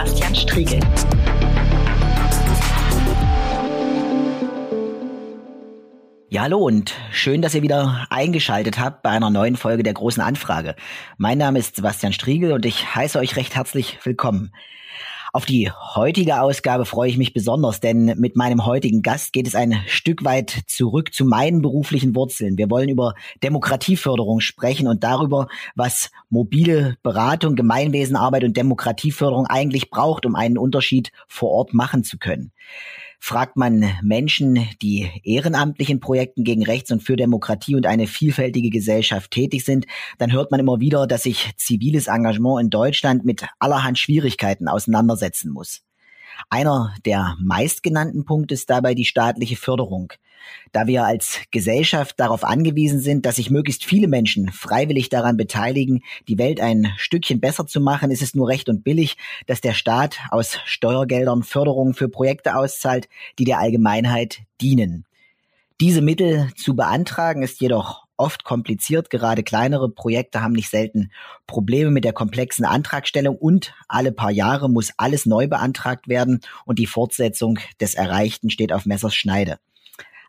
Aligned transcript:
Sebastian 0.00 0.34
Striegel. 0.34 0.80
Ja, 6.30 6.42
hallo 6.42 6.60
und 6.60 6.94
schön, 7.12 7.42
dass 7.42 7.54
ihr 7.54 7.60
wieder 7.60 8.06
eingeschaltet 8.08 8.78
habt 8.78 9.02
bei 9.02 9.10
einer 9.10 9.28
neuen 9.28 9.56
Folge 9.56 9.82
der 9.82 9.92
großen 9.92 10.22
Anfrage. 10.22 10.74
Mein 11.18 11.36
Name 11.36 11.58
ist 11.58 11.76
Sebastian 11.76 12.14
Striegel 12.14 12.52
und 12.52 12.64
ich 12.64 12.94
heiße 12.94 13.18
euch 13.18 13.36
recht 13.36 13.54
herzlich 13.56 13.98
willkommen. 14.02 14.52
Auf 15.32 15.46
die 15.46 15.70
heutige 15.70 16.40
Ausgabe 16.40 16.84
freue 16.84 17.08
ich 17.08 17.16
mich 17.16 17.32
besonders, 17.32 17.78
denn 17.78 18.14
mit 18.18 18.34
meinem 18.34 18.66
heutigen 18.66 19.00
Gast 19.00 19.32
geht 19.32 19.46
es 19.46 19.54
ein 19.54 19.80
Stück 19.86 20.24
weit 20.24 20.62
zurück 20.66 21.14
zu 21.14 21.24
meinen 21.24 21.62
beruflichen 21.62 22.16
Wurzeln. 22.16 22.58
Wir 22.58 22.68
wollen 22.68 22.88
über 22.88 23.14
Demokratieförderung 23.44 24.40
sprechen 24.40 24.88
und 24.88 25.04
darüber, 25.04 25.46
was 25.76 26.10
mobile 26.30 26.96
Beratung, 27.04 27.54
Gemeinwesenarbeit 27.54 28.42
und 28.42 28.56
Demokratieförderung 28.56 29.46
eigentlich 29.46 29.90
braucht, 29.90 30.26
um 30.26 30.34
einen 30.34 30.58
Unterschied 30.58 31.12
vor 31.28 31.50
Ort 31.50 31.74
machen 31.74 32.02
zu 32.02 32.18
können. 32.18 32.50
Fragt 33.22 33.56
man 33.56 33.84
Menschen, 34.02 34.66
die 34.80 35.10
ehrenamtlich 35.22 35.90
in 35.90 36.00
Projekten 36.00 36.42
gegen 36.42 36.64
Rechts 36.64 36.90
und 36.90 37.02
für 37.02 37.16
Demokratie 37.16 37.76
und 37.76 37.84
eine 37.84 38.06
vielfältige 38.06 38.70
Gesellschaft 38.70 39.30
tätig 39.30 39.64
sind, 39.64 39.86
dann 40.16 40.32
hört 40.32 40.50
man 40.50 40.58
immer 40.58 40.80
wieder, 40.80 41.06
dass 41.06 41.24
sich 41.24 41.50
ziviles 41.58 42.06
Engagement 42.06 42.62
in 42.62 42.70
Deutschland 42.70 43.26
mit 43.26 43.46
allerhand 43.58 43.98
Schwierigkeiten 43.98 44.68
auseinandersetzen 44.68 45.52
muss. 45.52 45.82
Einer 46.48 46.94
der 47.04 47.36
meistgenannten 47.38 48.24
Punkte 48.24 48.54
ist 48.54 48.70
dabei 48.70 48.94
die 48.94 49.04
staatliche 49.04 49.56
Förderung. 49.56 50.14
Da 50.72 50.86
wir 50.86 51.04
als 51.04 51.40
Gesellschaft 51.50 52.18
darauf 52.18 52.44
angewiesen 52.44 53.00
sind, 53.00 53.26
dass 53.26 53.36
sich 53.36 53.50
möglichst 53.50 53.84
viele 53.84 54.08
Menschen 54.08 54.50
freiwillig 54.52 55.08
daran 55.08 55.36
beteiligen, 55.36 56.02
die 56.28 56.38
Welt 56.38 56.60
ein 56.60 56.92
Stückchen 56.96 57.40
besser 57.40 57.66
zu 57.66 57.80
machen, 57.80 58.10
ist 58.10 58.22
es 58.22 58.34
nur 58.34 58.48
recht 58.48 58.68
und 58.68 58.84
billig, 58.84 59.16
dass 59.46 59.60
der 59.60 59.74
Staat 59.74 60.18
aus 60.30 60.58
Steuergeldern 60.64 61.42
Förderungen 61.42 61.94
für 61.94 62.08
Projekte 62.08 62.56
auszahlt, 62.56 63.08
die 63.38 63.44
der 63.44 63.58
Allgemeinheit 63.58 64.40
dienen. 64.60 65.04
Diese 65.80 66.02
Mittel 66.02 66.52
zu 66.56 66.76
beantragen 66.76 67.42
ist 67.42 67.60
jedoch 67.60 68.06
oft 68.20 68.44
kompliziert. 68.44 69.10
Gerade 69.10 69.42
kleinere 69.42 69.88
Projekte 69.88 70.42
haben 70.42 70.52
nicht 70.52 70.68
selten 70.68 71.10
Probleme 71.46 71.90
mit 71.90 72.04
der 72.04 72.12
komplexen 72.12 72.66
Antragstellung 72.66 73.36
und 73.36 73.72
alle 73.88 74.12
paar 74.12 74.30
Jahre 74.30 74.68
muss 74.68 74.92
alles 74.98 75.26
neu 75.26 75.48
beantragt 75.48 76.06
werden 76.06 76.40
und 76.66 76.78
die 76.78 76.86
Fortsetzung 76.86 77.58
des 77.80 77.94
Erreichten 77.94 78.50
steht 78.50 78.72
auf 78.72 78.84
Messers 78.84 79.14
Schneide. 79.14 79.58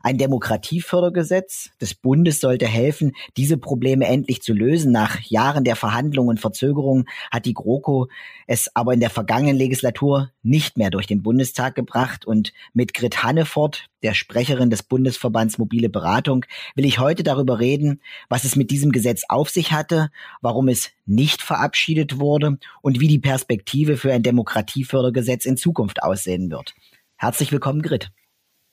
Ein 0.03 0.17
Demokratiefördergesetz 0.17 1.69
des 1.79 1.93
Bundes 1.93 2.39
sollte 2.39 2.65
helfen, 2.65 3.13
diese 3.37 3.57
Probleme 3.57 4.07
endlich 4.07 4.41
zu 4.41 4.53
lösen. 4.53 4.91
Nach 4.91 5.19
Jahren 5.21 5.63
der 5.63 5.75
Verhandlungen 5.75 6.29
und 6.29 6.39
Verzögerungen 6.39 7.05
hat 7.31 7.45
die 7.45 7.53
GroKo 7.53 8.07
es 8.47 8.75
aber 8.75 8.93
in 8.93 8.99
der 8.99 9.09
vergangenen 9.09 9.55
Legislatur 9.55 10.31
nicht 10.43 10.77
mehr 10.77 10.89
durch 10.89 11.07
den 11.07 11.21
Bundestag 11.21 11.75
gebracht. 11.75 12.25
Und 12.25 12.51
mit 12.73 12.93
Grit 12.93 13.23
Hannefort, 13.23 13.89
der 14.03 14.13
Sprecherin 14.13 14.69
des 14.69 14.83
Bundesverbands 14.83 15.57
Mobile 15.57 15.89
Beratung, 15.89 16.45
will 16.75 16.85
ich 16.85 16.99
heute 16.99 17.23
darüber 17.23 17.59
reden, 17.59 18.01
was 18.29 18.43
es 18.43 18.55
mit 18.55 18.71
diesem 18.71 18.91
Gesetz 18.91 19.23
auf 19.29 19.49
sich 19.49 19.71
hatte, 19.71 20.09
warum 20.41 20.67
es 20.67 20.91
nicht 21.05 21.41
verabschiedet 21.41 22.19
wurde 22.19 22.57
und 22.81 22.99
wie 22.99 23.07
die 23.07 23.19
Perspektive 23.19 23.97
für 23.97 24.11
ein 24.11 24.23
Demokratiefördergesetz 24.23 25.45
in 25.45 25.57
Zukunft 25.57 26.01
aussehen 26.01 26.49
wird. 26.49 26.73
Herzlich 27.17 27.51
willkommen, 27.51 27.81
Grit. 27.81 28.11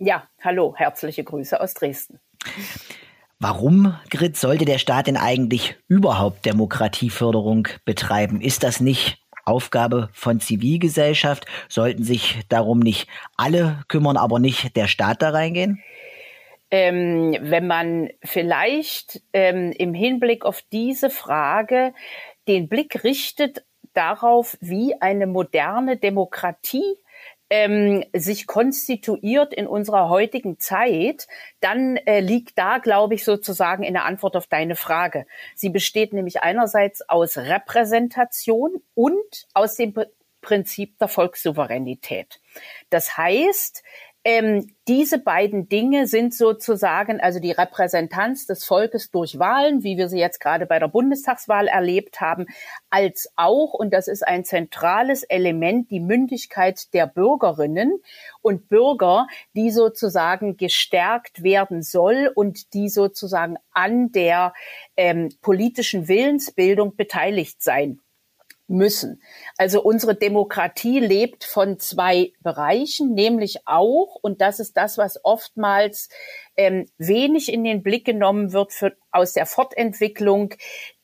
Ja, 0.01 0.29
hallo, 0.41 0.75
herzliche 0.77 1.25
Grüße 1.25 1.61
aus 1.61 1.75
Dresden. 1.75 2.21
Warum, 3.41 3.97
Grit, 4.11 4.37
sollte 4.37 4.65
der 4.65 4.79
Staat 4.79 5.09
denn 5.09 5.17
eigentlich 5.17 5.77
überhaupt 5.89 6.47
Demokratieförderung 6.47 7.67
betreiben? 7.85 8.41
Ist 8.41 8.63
das 8.63 8.81
nicht 8.81 9.21
Aufgabe 9.45 10.09
von 10.13 10.39
Zivilgesellschaft? 10.39 11.47
Sollten 11.69 12.05
sich 12.05 12.41
darum 12.49 12.79
nicht 12.79 13.09
alle 13.37 13.83
kümmern, 13.89 14.17
aber 14.17 14.39
nicht 14.39 14.77
der 14.77 14.87
Staat 14.87 15.21
da 15.21 15.31
reingehen? 15.31 15.83
Ähm, 16.71 17.37
wenn 17.41 17.67
man 17.67 18.11
vielleicht 18.23 19.21
ähm, 19.33 19.73
im 19.73 19.95
Hinblick 19.95 20.45
auf 20.45 20.63
diese 20.71 21.11
Frage 21.11 21.93
den 22.47 22.69
Blick 22.69 23.03
richtet 23.03 23.65
darauf, 23.95 24.57
wie 24.61 24.95
eine 25.01 25.27
moderne 25.27 25.97
Demokratie 25.97 26.95
ähm, 27.51 28.05
sich 28.15 28.47
konstituiert 28.47 29.55
in 29.55 29.67
unserer 29.67 30.09
heutigen 30.09 30.59
Zeit, 30.59 31.29
dann 31.61 31.97
äh, 31.97 32.21
liegt 32.21 32.59
da, 32.59 32.79
glaube 32.79 33.15
ich, 33.15 33.25
sozusagen 33.25 33.83
in 33.83 33.95
der 33.95 34.05
Antwort 34.05 34.37
auf 34.37 34.47
deine 34.47 34.77
Frage. 34.77 35.27
Sie 35.55 35.71
besteht 35.71 36.13
nämlich 36.13 36.43
einerseits 36.43 37.09
aus 37.09 37.39
Repräsentation 37.39 38.83
und 38.95 39.47
aus 39.55 39.77
dem 39.77 39.95
Prinzip 40.41 40.99
der 40.99 41.09
Volkssouveränität. 41.09 42.41
Das 42.91 43.17
heißt, 43.17 43.83
ähm, 44.31 44.75
diese 44.87 45.19
beiden 45.19 45.71
Dinge 45.71 46.07
sind 46.07 46.35
sozusagen 46.35 47.19
also 47.19 47.41
die 47.41 47.53
Repräsentanz 47.53 48.45
des 48.45 48.63
Volkes 48.63 49.11
durch 49.11 49.39
Wahlen, 49.39 49.83
wie 49.85 49.97
wir 49.97 50.11
sie 50.11 50.19
jetzt 50.19 50.39
gerade 50.39 50.67
bei 50.67 50.79
der 50.79 50.89
Bundestagswahl 50.89 51.67
erlebt 51.67 52.21
haben, 52.21 52.45
als 52.91 53.33
auch, 53.37 53.73
und 53.73 53.95
das 53.95 54.07
ist 54.07 54.29
ein 54.29 54.45
zentrales 54.45 55.23
Element, 55.23 55.91
die 55.91 56.01
Mündigkeit 56.01 56.93
der 56.93 57.07
Bürgerinnen 57.07 58.03
und 58.43 58.69
Bürger, 58.69 59.29
die 59.55 59.71
sozusagen 59.71 60.59
gestärkt 60.59 61.43
werden 61.43 61.83
soll 61.83 62.31
und 62.35 62.75
die 62.75 62.91
sozusagen 62.91 63.57
an 63.73 64.13
der 64.13 64.53
ähm, 64.99 65.31
politischen 65.41 66.07
Willensbildung 66.07 66.97
beteiligt 66.97 67.63
sein 67.63 68.03
müssen. 68.69 69.21
Also 69.57 69.83
unsere 69.83 70.15
Demokratie 70.15 71.01
lebt 71.01 71.45
von 71.45 71.79
zwei 71.79 72.33
Bereichen, 72.41 73.15
nämlich 73.15 73.67
auch, 73.67 74.17
und 74.21 74.41
das 74.41 74.61
ist 74.61 74.77
das, 74.77 74.99
was 74.99 75.25
oftmals 75.25 76.09
ähm, 76.57 76.87
wenig 76.99 77.53
in 77.53 77.65
den 77.65 77.83
Blick 77.83 78.05
genommen 78.05 78.53
wird 78.53 78.73
für, 78.73 78.97
aus 79.11 79.33
der 79.33 79.47
Fortentwicklung 79.47 80.55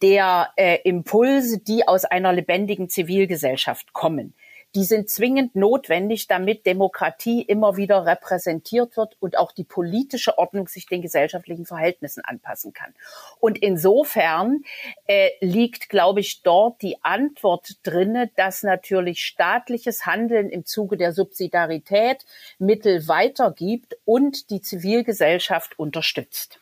der 0.03 0.51
äh, 0.57 0.79
Impulse, 0.85 1.59
die 1.59 1.89
aus 1.89 2.05
einer 2.05 2.33
lebendigen 2.33 2.89
Zivilgesellschaft 2.89 3.93
kommen 3.93 4.35
die 4.75 4.85
sind 4.85 5.09
zwingend 5.09 5.55
notwendig, 5.55 6.27
damit 6.27 6.67
Demokratie 6.67 7.43
immer 7.43 7.77
wieder 7.77 8.07
repräsentiert 8.07 8.97
wird 8.97 9.17
und 9.21 9.39
auch 9.39 9.53
die 9.53 9.65
politische 9.65 10.37
Ordnung 10.37 10.67
sich 10.69 10.87
den 10.87 11.01
gesellschaftlichen 11.01 11.65
Verhältnissen 11.65 12.25
anpassen 12.25 12.73
kann. 12.73 12.93
Und 13.39 13.59
insofern 13.59 14.65
äh, 15.07 15.31
liegt, 15.41 15.89
glaube 15.89 16.21
ich, 16.21 16.43
dort 16.43 16.83
die 16.83 16.97
Antwort 17.03 17.79
drinne, 17.85 18.31
dass 18.37 18.63
natürlich 18.65 19.25
staatliches 19.25 20.07
Handeln 20.07 20.51
im 20.51 20.65
Zuge 20.65 20.97
der 20.97 21.13
Subsidiarität 21.13 22.25
Mittel 22.59 23.07
weitergibt 23.07 23.97
und 24.05 24.51
die 24.51 24.61
Zivilgesellschaft 24.61 25.79
unterstützt. 25.79 26.59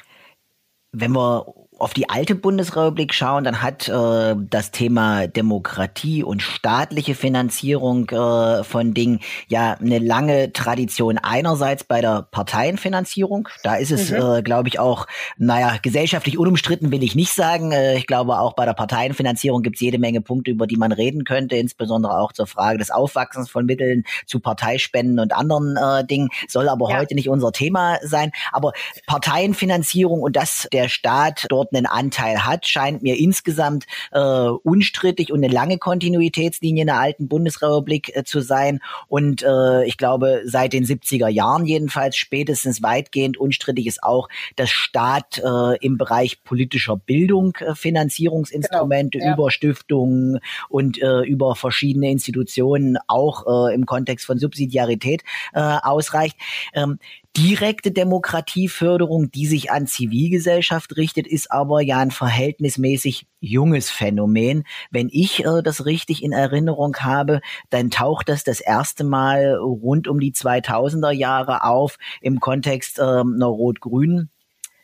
Wenn 0.95 1.13
wir 1.13 1.47
auf 1.83 1.95
die 1.95 2.09
alte 2.09 2.37
Bundesrepublik 2.37 3.13
schauen, 3.13 3.43
dann 3.43 3.61
hat 3.61 3.89
äh, 3.89 4.37
das 4.39 4.71
Thema 4.71 5.27
Demokratie 5.27 6.23
und 6.23 6.41
staatliche 6.41 7.17
Finanzierung 7.17 8.09
äh, 8.11 8.63
von 8.63 8.95
Dingen 8.95 9.19
ja 9.49 9.73
eine 9.81 9.99
lange 9.99 10.53
Tradition 10.53 11.19
einerseits 11.19 11.83
bei 11.83 12.01
der 12.01 12.23
Parteienfinanzierung. 12.31 13.49
Da 13.65 13.75
ist 13.75 13.91
es, 13.91 14.11
mhm. 14.11 14.17
äh, 14.17 14.43
glaube 14.43 14.69
ich, 14.69 14.79
auch, 14.79 15.09
naja, 15.39 15.77
gesellschaftlich 15.83 16.39
unumstritten 16.39 16.93
will 16.93 17.03
ich 17.03 17.17
nicht 17.17 17.35
sagen. 17.35 17.73
Äh, 17.73 17.97
ich 17.97 18.07
glaube, 18.07 18.39
auch 18.39 18.55
bei 18.55 18.65
der 18.65 18.75
Parteienfinanzierung 18.75 19.63
gibt 19.63 19.77
es 19.77 19.81
jede 19.81 19.99
Menge 19.99 20.21
Punkte, 20.21 20.53
über 20.53 20.69
die 20.69 20.77
man 20.77 20.93
reden 20.93 21.25
könnte, 21.25 21.57
insbesondere 21.57 22.17
auch 22.17 22.33
zur 22.33 22.47
Frage 22.47 22.79
des 22.79 22.93
Aufwachsens 22.93 23.51
von 23.51 23.67
Mitteln 23.67 24.05
zu 24.27 24.39
Parteispenden 24.39 25.19
und 25.19 25.35
anderen 25.35 25.77
äh, 25.77 26.07
Dingen. 26.07 26.29
Soll 26.47 26.69
aber 26.69 26.91
ja. 26.91 26.99
heute 26.99 27.17
nicht 27.17 27.29
unser 27.29 27.51
Thema 27.51 27.99
sein. 28.03 28.31
Aber 28.53 28.73
Parteienfinanzierung 29.09 30.23
und 30.23 30.37
dass 30.37 30.69
der 30.73 30.89
Staat 30.89 31.47
dort 31.49 31.72
einen 31.75 31.87
Anteil 31.87 32.45
hat, 32.45 32.67
scheint 32.67 33.03
mir 33.03 33.19
insgesamt 33.19 33.87
äh, 34.11 34.21
unstrittig 34.21 35.33
und 35.33 35.45
eine 35.45 35.53
lange 35.53 35.79
Kontinuitätslinie 35.79 36.83
in 36.83 36.87
der 36.87 36.99
alten 36.99 37.29
Bundesrepublik 37.29 38.15
äh, 38.17 38.25
zu 38.25 38.41
sein. 38.41 38.81
Und 39.09 39.43
äh, 39.43 39.85
ich 39.85 39.97
glaube, 39.97 40.43
seit 40.45 40.73
den 40.73 40.85
70er 40.85 41.29
Jahren 41.29 41.67
jedenfalls 41.67 42.17
spätestens 42.17 42.83
weitgehend 42.83 43.37
unstrittig 43.37 43.87
ist 43.87 44.03
auch, 44.03 44.29
dass 44.57 44.71
Staat 44.71 45.39
äh, 45.39 45.77
im 45.85 45.99
Bereich 45.99 46.43
politischer 46.45 46.97
Bildung 46.97 47.57
äh, 47.57 47.75
Finanzierungsinstrumente 47.75 49.19
genau, 49.19 49.31
ja. 49.31 49.35
über 49.35 49.51
Stiftungen 49.51 50.41
und 50.69 51.01
äh, 51.01 51.21
über 51.21 51.55
verschiedene 51.55 52.11
Institutionen 52.11 52.99
auch 53.09 53.69
äh, 53.69 53.75
im 53.75 53.87
Kontext 53.87 54.27
von 54.27 54.39
Subsidiarität 54.39 55.23
äh, 55.53 55.61
ausreicht. 55.61 56.37
Ähm, 56.75 56.99
direkte 57.37 57.93
Demokratieförderung, 57.93 59.31
die 59.31 59.47
sich 59.47 59.71
an 59.71 59.87
Zivilgesellschaft 59.87 60.97
richtet, 60.97 61.27
ist 61.27 61.51
aber 61.51 61.81
ja 61.81 61.99
ein 61.99 62.11
verhältnismäßig 62.11 63.27
junges 63.41 63.91
Phänomen. 63.91 64.65
Wenn 64.91 65.09
ich 65.11 65.45
äh, 65.45 65.63
das 65.63 65.87
richtig 65.87 66.23
in 66.23 66.33
Erinnerung 66.33 66.97
habe, 66.97 67.41
dann 67.71 67.91
taucht 67.91 68.29
das 68.29 68.45
das 68.45 68.61
erste 68.61 69.05
Mal 69.05 69.55
rund 69.55 70.09
um 70.09 70.21
die 70.21 70.33
2000er 70.33 71.11
Jahre 71.11 71.65
auf 71.65 71.97
im 72.21 72.39
Kontext 72.39 72.99
äh, 72.99 73.03
einer 73.03 73.47
rot-grünen 73.47 74.31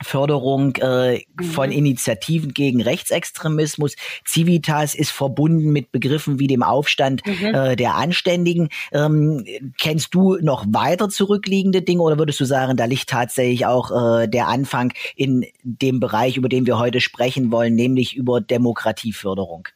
Förderung 0.02 0.76
äh, 0.76 1.18
mhm. 1.18 1.44
von 1.44 1.72
Initiativen 1.72 2.54
gegen 2.54 2.80
Rechtsextremismus. 2.80 3.96
Civitas 4.26 4.94
ist 4.94 5.10
verbunden 5.10 5.70
mit 5.70 5.92
Begriffen 5.92 6.38
wie 6.38 6.46
dem 6.46 6.62
Aufstand 6.62 7.26
mhm. 7.26 7.54
äh, 7.54 7.76
der 7.76 7.94
Anständigen. 7.96 8.68
Ähm, 8.92 9.44
kennst 9.78 10.14
du 10.14 10.36
noch 10.40 10.64
weiter 10.68 11.08
zurückliegende 11.08 11.82
Dinge 11.82 12.02
oder 12.02 12.18
würdest 12.18 12.40
du 12.40 12.44
sagen, 12.44 12.76
da 12.76 12.84
liegt 12.84 13.08
tatsächlich 13.08 13.66
auch 13.66 13.90
äh, 13.90 14.28
der 14.28 14.48
Anfang 14.48 14.92
in 15.16 15.44
dem 15.62 16.00
Bereich, 16.00 16.36
über 16.36 16.48
den 16.48 16.66
wir 16.66 16.78
heute 16.78 17.00
sprechen 17.00 17.50
wollen, 17.50 17.74
nämlich 17.74 18.14
über 18.14 18.40
Demokratieförderung? 18.40 19.68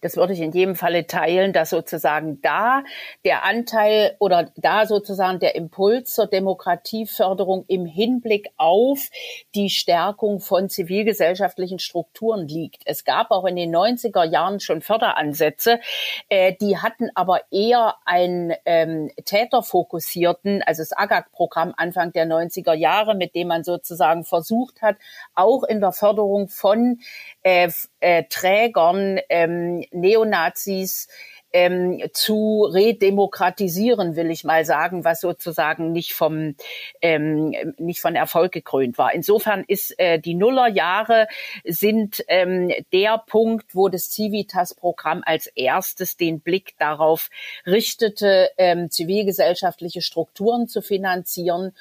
Das 0.00 0.16
würde 0.16 0.32
ich 0.32 0.40
in 0.40 0.52
jedem 0.52 0.76
Falle 0.76 1.06
teilen, 1.06 1.52
dass 1.52 1.70
sozusagen 1.70 2.40
da 2.42 2.82
der 3.24 3.44
Anteil 3.44 4.16
oder 4.18 4.50
da 4.56 4.86
sozusagen 4.86 5.38
der 5.40 5.54
Impuls 5.54 6.14
zur 6.14 6.26
Demokratieförderung 6.26 7.64
im 7.68 7.86
Hinblick 7.86 8.48
auf 8.56 9.08
die 9.54 9.70
Stärkung 9.70 10.40
von 10.40 10.68
zivilgesellschaftlichen 10.68 11.78
Strukturen 11.78 12.46
liegt. 12.46 12.82
Es 12.84 13.04
gab 13.04 13.30
auch 13.30 13.44
in 13.44 13.56
den 13.56 13.74
90er 13.74 14.24
Jahren 14.24 14.60
schon 14.60 14.82
Förderansätze, 14.82 15.80
äh, 16.28 16.54
die 16.60 16.78
hatten 16.78 17.10
aber 17.14 17.40
eher 17.50 17.96
einen 18.04 18.52
ähm, 18.64 19.10
täterfokussierten, 19.24 20.62
also 20.62 20.82
das 20.82 20.92
AGAG-Programm 20.92 21.74
Anfang 21.76 22.12
der 22.12 22.26
90er 22.26 22.74
Jahre, 22.74 23.14
mit 23.14 23.34
dem 23.34 23.48
man 23.48 23.64
sozusagen 23.64 24.24
versucht 24.24 24.82
hat, 24.82 24.96
auch 25.34 25.64
in 25.64 25.80
der 25.80 25.92
Förderung 25.92 26.48
von 26.48 27.00
äh, 27.42 27.70
äh, 28.00 28.24
Trägern, 28.28 29.20
ähm, 29.28 29.84
Neonazis 29.90 31.08
ähm, 31.52 32.02
zu 32.12 32.68
redemokratisieren, 32.72 34.16
will 34.16 34.30
ich 34.30 34.44
mal 34.44 34.64
sagen, 34.64 35.04
was 35.04 35.20
sozusagen 35.20 35.92
nicht 35.92 36.12
vom 36.12 36.54
ähm, 37.00 37.54
nicht 37.78 38.00
von 38.00 38.14
Erfolg 38.14 38.52
gekrönt 38.52 38.98
war. 38.98 39.14
Insofern 39.14 39.64
ist 39.66 39.98
äh, 39.98 40.18
die 40.18 40.34
Nullerjahre 40.34 41.26
sind 41.64 42.22
ähm, 42.28 42.70
der 42.92 43.18
Punkt, 43.26 43.74
wo 43.74 43.88
das 43.88 44.10
Civitas-Programm 44.10 45.22
als 45.24 45.46
erstes 45.46 46.16
den 46.16 46.40
Blick 46.40 46.74
darauf 46.78 47.30
richtete, 47.66 48.50
ähm, 48.58 48.90
zivilgesellschaftliche 48.90 50.02
Strukturen 50.02 50.68
zu 50.68 50.82
finanzieren 50.82 51.72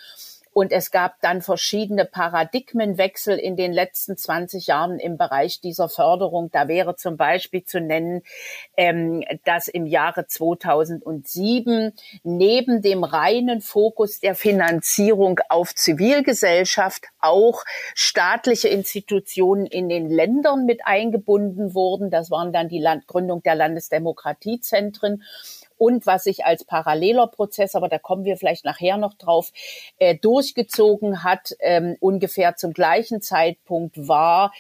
und 0.58 0.72
es 0.72 0.90
gab 0.90 1.22
dann 1.22 1.44
verschiedene 1.44 2.04
Paradigmenwechsel 2.04 3.38
in 3.38 3.56
den 3.56 3.72
letzten 3.72 4.18
20 4.18 4.66
Jahren 4.66 4.98
im 4.98 5.16
Bereich 5.16 5.62
dieser 5.62 5.88
Förderung. 5.88 6.50
Da 6.50 6.68
wäre 6.68 6.96
zum 6.96 7.16
Beispiel 7.16 7.64
zu 7.64 7.80
nennen, 7.80 8.24
ähm, 8.76 9.24
dass 9.46 9.68
im 9.68 9.86
Jahre 9.86 10.26
2007 10.26 11.94
neben 12.24 12.82
dem 12.82 13.04
reinen 13.04 13.62
Fokus 13.62 14.20
der 14.20 14.34
Finanzierung 14.34 15.40
auf 15.48 15.76
Zivilgesellschaft 15.76 17.04
auch 17.20 17.64
staatliche 17.94 18.70
Institutionen 18.70 19.68
in 19.68 19.90
den 19.90 20.10
Ländern 20.10 20.66
mit 20.66 20.88
eingebunden 20.88 21.76
wurden. 21.76 22.10
Das 22.10 22.32
waren 22.32 22.52
dann 22.52 22.68
die 22.68 22.82
Land 22.82 23.06
Gründung 23.06 23.44
der 23.44 23.54
Landesdemokratiezentren 23.54 25.22
und 25.78 26.06
was 26.06 26.24
sich 26.24 26.46
als 26.46 26.64
paralleler 26.64 27.28
Prozess, 27.28 27.76
aber 27.76 27.90
da 27.90 27.98
kommen 27.98 28.26
wir 28.26 28.38
vielleicht 28.38 28.66
nachher 28.66 28.98
noch 28.98 29.14
drauf, 29.14 29.52
äh, 30.00 30.16
durchgezogen 30.16 31.24
hat, 31.24 31.56
ähm, 31.60 31.96
ungefähr 32.00 32.56
zum 32.56 32.74
gleichen 32.74 33.22
Zeitpunkt 33.22 34.08
war 34.08 34.52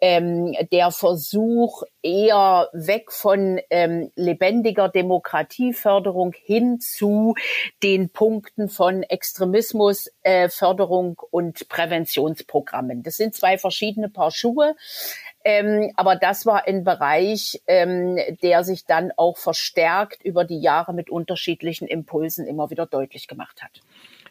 ähm, 0.00 0.56
der 0.72 0.90
Versuch 0.90 1.82
eher 2.02 2.70
weg 2.72 3.12
von 3.12 3.60
ähm, 3.68 4.10
lebendiger 4.14 4.88
Demokratieförderung 4.88 6.32
hin 6.32 6.80
zu 6.80 7.34
den 7.82 8.08
Punkten 8.08 8.70
von 8.70 9.02
Extremismusförderung 9.02 11.20
äh, 11.20 11.26
und 11.30 11.68
Präventionsprogrammen. 11.68 13.02
Das 13.02 13.16
sind 13.16 13.34
zwei 13.34 13.58
verschiedene 13.58 14.08
Paar 14.08 14.30
Schuhe. 14.30 14.76
Ähm, 15.44 15.90
aber 15.96 16.16
das 16.16 16.44
war 16.44 16.66
ein 16.66 16.84
Bereich, 16.84 17.62
ähm, 17.66 18.18
der 18.42 18.62
sich 18.62 18.84
dann 18.84 19.10
auch 19.16 19.38
verstärkt 19.38 20.22
über 20.22 20.44
die 20.44 20.60
Jahre 20.60 20.92
mit 20.92 21.08
unterschiedlichen 21.08 21.88
Impulsen 21.88 22.46
immer 22.46 22.70
wieder 22.70 22.86
deutlich 22.86 23.26
gemacht 23.26 23.62
hat. 23.62 23.80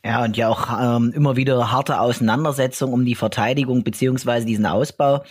Ja, 0.05 0.23
und 0.23 0.37
ja 0.37 0.49
auch 0.49 0.69
ähm, 0.79 1.11
immer 1.13 1.35
wieder 1.35 1.71
harte 1.71 1.99
Auseinandersetzung 1.99 2.93
um 2.93 3.05
die 3.05 3.15
Verteidigung 3.15 3.83
beziehungsweise 3.83 4.45
diesen 4.45 4.65
Ausbau 4.65 5.23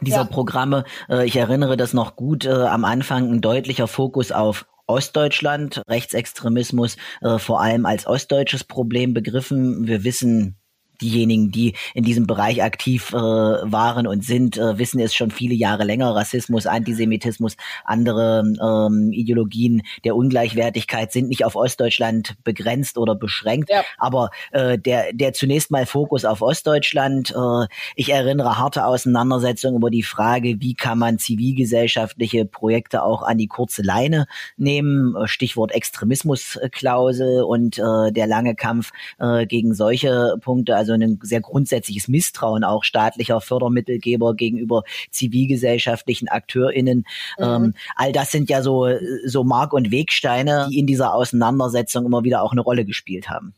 dieser 0.00 0.18
ja. 0.18 0.24
Programme. 0.24 0.84
Äh, 1.08 1.26
ich 1.26 1.36
erinnere 1.36 1.76
das 1.76 1.94
noch 1.94 2.16
gut, 2.16 2.44
äh, 2.44 2.50
am 2.50 2.84
Anfang 2.84 3.30
ein 3.30 3.40
deutlicher 3.40 3.88
Fokus 3.88 4.32
auf 4.32 4.66
Ostdeutschland, 4.86 5.82
Rechtsextremismus 5.88 6.96
äh, 7.22 7.38
vor 7.38 7.60
allem 7.60 7.86
als 7.86 8.06
ostdeutsches 8.06 8.64
Problem 8.64 9.14
begriffen. 9.14 9.86
Wir 9.86 10.04
wissen 10.04 10.56
diejenigen, 11.00 11.50
die 11.50 11.74
in 11.94 12.04
diesem 12.04 12.26
Bereich 12.26 12.62
aktiv 12.62 13.12
äh, 13.12 13.16
waren 13.16 14.06
und 14.06 14.24
sind, 14.24 14.56
äh, 14.56 14.78
wissen 14.78 15.00
es 15.00 15.14
schon 15.14 15.30
viele 15.30 15.54
Jahre 15.54 15.84
länger. 15.84 16.14
Rassismus, 16.14 16.66
Antisemitismus, 16.66 17.56
andere 17.84 18.44
ähm, 18.62 19.12
Ideologien 19.12 19.82
der 20.04 20.16
Ungleichwertigkeit 20.16 21.12
sind 21.12 21.28
nicht 21.28 21.44
auf 21.44 21.56
Ostdeutschland 21.56 22.36
begrenzt 22.44 22.98
oder 22.98 23.14
beschränkt. 23.14 23.70
Ja. 23.70 23.82
Aber 23.98 24.30
äh, 24.52 24.78
der, 24.78 25.12
der 25.12 25.32
zunächst 25.32 25.70
mal 25.70 25.86
Fokus 25.86 26.24
auf 26.24 26.42
Ostdeutschland. 26.42 27.30
Äh, 27.30 27.66
ich 27.96 28.10
erinnere 28.10 28.58
harte 28.58 28.84
Auseinandersetzungen 28.86 29.76
über 29.76 29.90
die 29.90 30.02
Frage, 30.02 30.56
wie 30.60 30.74
kann 30.74 30.98
man 30.98 31.18
zivilgesellschaftliche 31.18 32.44
Projekte 32.44 33.02
auch 33.02 33.22
an 33.22 33.38
die 33.38 33.48
kurze 33.48 33.82
Leine 33.82 34.26
nehmen. 34.56 35.14
Stichwort 35.26 35.72
Extremismusklausel 35.72 37.42
und 37.42 37.78
äh, 37.78 38.12
der 38.12 38.26
lange 38.26 38.54
Kampf 38.54 38.92
äh, 39.18 39.46
gegen 39.46 39.74
solche 39.74 40.36
Punkte. 40.40 40.76
Also 40.84 40.92
ein 40.92 41.18
sehr 41.22 41.40
grundsätzliches 41.40 42.08
Misstrauen 42.08 42.62
auch 42.62 42.84
staatlicher 42.84 43.40
Fördermittelgeber 43.40 44.34
gegenüber 44.34 44.82
zivilgesellschaftlichen 45.10 46.28
AkteurInnen. 46.28 47.06
Mhm. 47.38 47.44
Ähm, 47.44 47.74
all 47.96 48.12
das 48.12 48.30
sind 48.30 48.50
ja 48.50 48.60
so, 48.60 48.86
so 49.24 49.44
Mark- 49.44 49.72
und 49.72 49.90
Wegsteine, 49.90 50.66
die 50.70 50.78
in 50.78 50.86
dieser 50.86 51.14
Auseinandersetzung 51.14 52.04
immer 52.04 52.22
wieder 52.22 52.42
auch 52.42 52.52
eine 52.52 52.60
Rolle 52.60 52.84
gespielt 52.84 53.30
haben. 53.30 53.54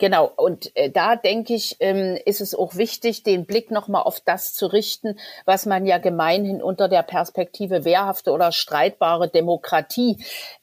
Genau, 0.00 0.32
und 0.34 0.74
äh, 0.76 0.88
da 0.88 1.14
denke 1.14 1.52
ich, 1.52 1.76
ähm, 1.80 2.16
ist 2.24 2.40
es 2.40 2.54
auch 2.54 2.76
wichtig, 2.76 3.22
den 3.22 3.44
Blick 3.44 3.70
nochmal 3.70 4.04
auf 4.04 4.18
das 4.18 4.54
zu 4.54 4.66
richten, 4.66 5.18
was 5.44 5.66
man 5.66 5.84
ja 5.84 5.98
gemeinhin 5.98 6.62
unter 6.62 6.88
der 6.88 7.02
Perspektive 7.02 7.84
wehrhafte 7.84 8.32
oder 8.32 8.50
streitbare 8.50 9.28
Demokratie 9.28 10.16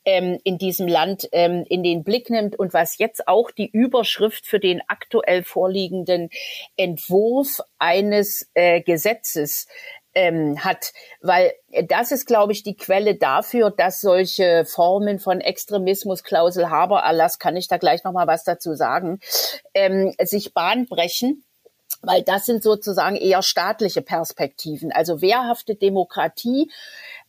ähm, 0.06 0.40
in 0.44 0.58
diesem 0.58 0.88
Land 0.88 1.30
ähm, 1.34 1.66
in 1.70 1.84
den 1.84 2.04
Blick 2.04 2.32
nimmt 2.32 2.58
und 2.58 2.74
was 2.74 2.98
jetzt 2.98 3.28
auch 3.28 3.52
die 3.52 3.70
Überschrift 3.70 4.48
für 4.48 4.60
den 4.60 4.82
aktuell 4.88 5.44
vorliegenden 5.44 6.30
Entwurf 6.76 7.62
eines 7.78 8.50
äh, 8.56 8.82
Gesetzes 8.82 9.68
ähm, 10.18 10.64
hat, 10.66 10.94
weil 11.22 11.54
das 11.84 12.12
ist, 12.12 12.26
glaube 12.26 12.52
ich, 12.52 12.64
die 12.64 12.76
Quelle 12.76 13.14
dafür, 13.14 13.70
dass 13.70 14.02
solche 14.02 14.66
Formen 14.66 15.20
von 15.20 15.42
Extremismus, 15.42 16.24
Klausel 16.24 16.72
Haber, 16.72 17.02
Erlass, 17.02 17.38
kann 17.38 17.56
ich 17.56 17.68
da 17.68 17.78
gleich 17.78 18.04
noch 18.04 18.14
mal 18.14 18.26
was 18.26 18.44
dazu 18.44 18.74
sagen, 18.74 19.20
ähm, 19.76 20.16
sich 20.20 20.54
Bahn 20.54 20.88
brechen 20.88 21.44
weil 22.02 22.22
das 22.22 22.46
sind 22.46 22.62
sozusagen 22.62 23.16
eher 23.16 23.42
staatliche 23.42 24.02
Perspektiven. 24.02 24.92
Also 24.92 25.22
wehrhafte 25.22 25.74
Demokratie 25.74 26.70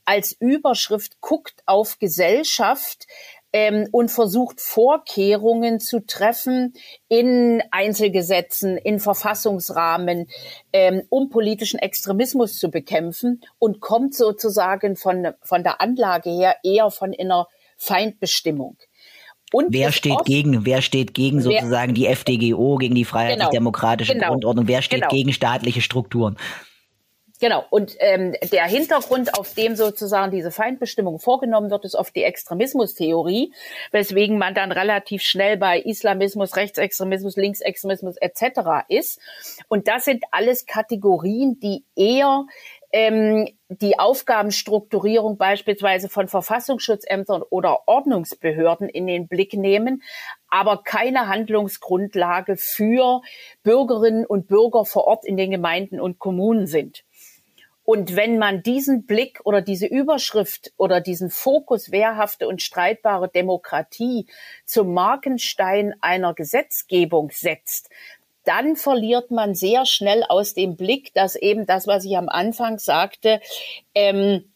als 0.05 0.33
Überschrift 0.33 1.21
guckt 1.21 1.63
auf 1.65 1.99
Gesellschaft, 1.99 3.07
ähm, 3.53 3.89
und 3.93 4.11
versucht 4.11 4.61
Vorkehrungen 4.61 5.81
zu 5.81 6.01
treffen 6.01 6.75
in 7.09 7.63
Einzelgesetzen, 7.71 8.77
in 8.77 9.01
Verfassungsrahmen, 9.01 10.27
ähm, 10.73 11.03
um 11.09 11.31
politischen 11.31 11.79
Extremismus 11.79 12.59
zu 12.59 12.71
bekämpfen 12.71 13.41
und 13.59 13.81
kommt 13.81 14.15
sozusagen 14.15 14.97
von, 14.97 15.29
von 15.43 15.63
der 15.63 15.81
Anlage 15.81 16.31
her 16.31 16.57
eher 16.63 16.91
von 16.91 17.15
einer 17.19 17.47
Feindbestimmung. 17.77 18.77
Und 19.51 19.69
wer 19.71 19.93
steht 19.93 20.13
oft, 20.13 20.27
gegen, 20.27 20.67
wer 20.67 20.83
steht 20.83 21.15
gegen 21.15 21.41
sozusagen 21.41 21.93
wer, 21.93 21.95
die 21.95 22.07
FDGO, 22.07 22.77
gegen 22.77 22.95
die 22.95 23.07
freiheitlich-demokratische 23.07 24.13
genau, 24.13 24.29
Grundordnung? 24.29 24.69
Wer 24.69 24.83
steht 24.83 25.01
genau. 25.01 25.11
gegen 25.11 25.33
staatliche 25.33 25.81
Strukturen? 25.81 26.37
Genau. 27.41 27.65
Und 27.71 27.97
ähm, 28.01 28.35
der 28.53 28.65
Hintergrund, 28.65 29.39
auf 29.39 29.55
dem 29.55 29.77
sozusagen 29.77 30.33
diese 30.33 30.51
Feindbestimmung 30.51 31.21
vorgenommen 31.21 31.71
wird, 31.71 31.85
ist 31.85 31.95
oft 31.95 32.15
die 32.17 32.25
Extremismustheorie, 32.25 33.53
weswegen 33.93 34.39
man 34.39 34.55
dann 34.55 34.73
relativ 34.73 35.23
schnell 35.23 35.57
bei 35.57 35.81
Islamismus, 35.81 36.57
Rechtsextremismus, 36.57 37.37
Linksextremismus 37.37 38.17
etc. 38.17 38.87
ist. 38.89 39.21
Und 39.69 39.87
das 39.87 40.05
sind 40.05 40.25
alles 40.33 40.67
Kategorien, 40.67 41.61
die 41.61 41.85
eher 41.95 42.47
ähm, 42.91 43.49
die 43.69 43.99
Aufgabenstrukturierung 43.99 45.37
beispielsweise 45.37 46.09
von 46.09 46.27
Verfassungsschutzämtern 46.27 47.43
oder 47.43 47.87
Ordnungsbehörden 47.87 48.89
in 48.89 49.07
den 49.07 49.29
Blick 49.29 49.53
nehmen, 49.53 50.03
aber 50.49 50.83
keine 50.83 51.29
Handlungsgrundlage 51.29 52.57
für 52.57 53.21
Bürgerinnen 53.63 54.25
und 54.25 54.49
Bürger 54.49 54.85
vor 54.85 55.05
Ort 55.07 55.27
in 55.27 55.37
den 55.37 55.51
Gemeinden 55.51 56.01
und 56.01 56.19
Kommunen 56.19 56.67
sind. 56.67 57.05
Und 57.89 58.17
wenn 58.17 58.37
man 58.37 58.63
diesen 58.63 59.07
Blick 59.07 59.41
oder 59.45 59.63
diese 59.63 59.87
Überschrift 59.87 60.75
oder 60.77 61.01
diesen 61.01 61.31
Fokus 61.31 61.91
wehrhafte 61.91 62.47
und 62.47 62.61
streitbare 62.61 63.31
Demokratie 63.31 64.27
zum 64.67 64.93
Markenstein 64.93 65.95
einer 66.03 66.35
Gesetzgebung 66.35 67.31
setzt, 67.31 67.89
dann 68.45 68.77
verliert 68.77 69.31
man 69.31 69.55
sehr 69.55 69.87
schnell 69.87 70.23
aus 70.29 70.53
dem 70.53 70.77
Blick, 70.77 71.15
dass 71.15 71.35
eben 71.35 71.65
das, 71.65 71.87
was 71.87 72.05
ich 72.05 72.19
am 72.19 72.29
Anfang 72.29 72.79
sagte, 72.79 73.41
ähm, 73.95 74.53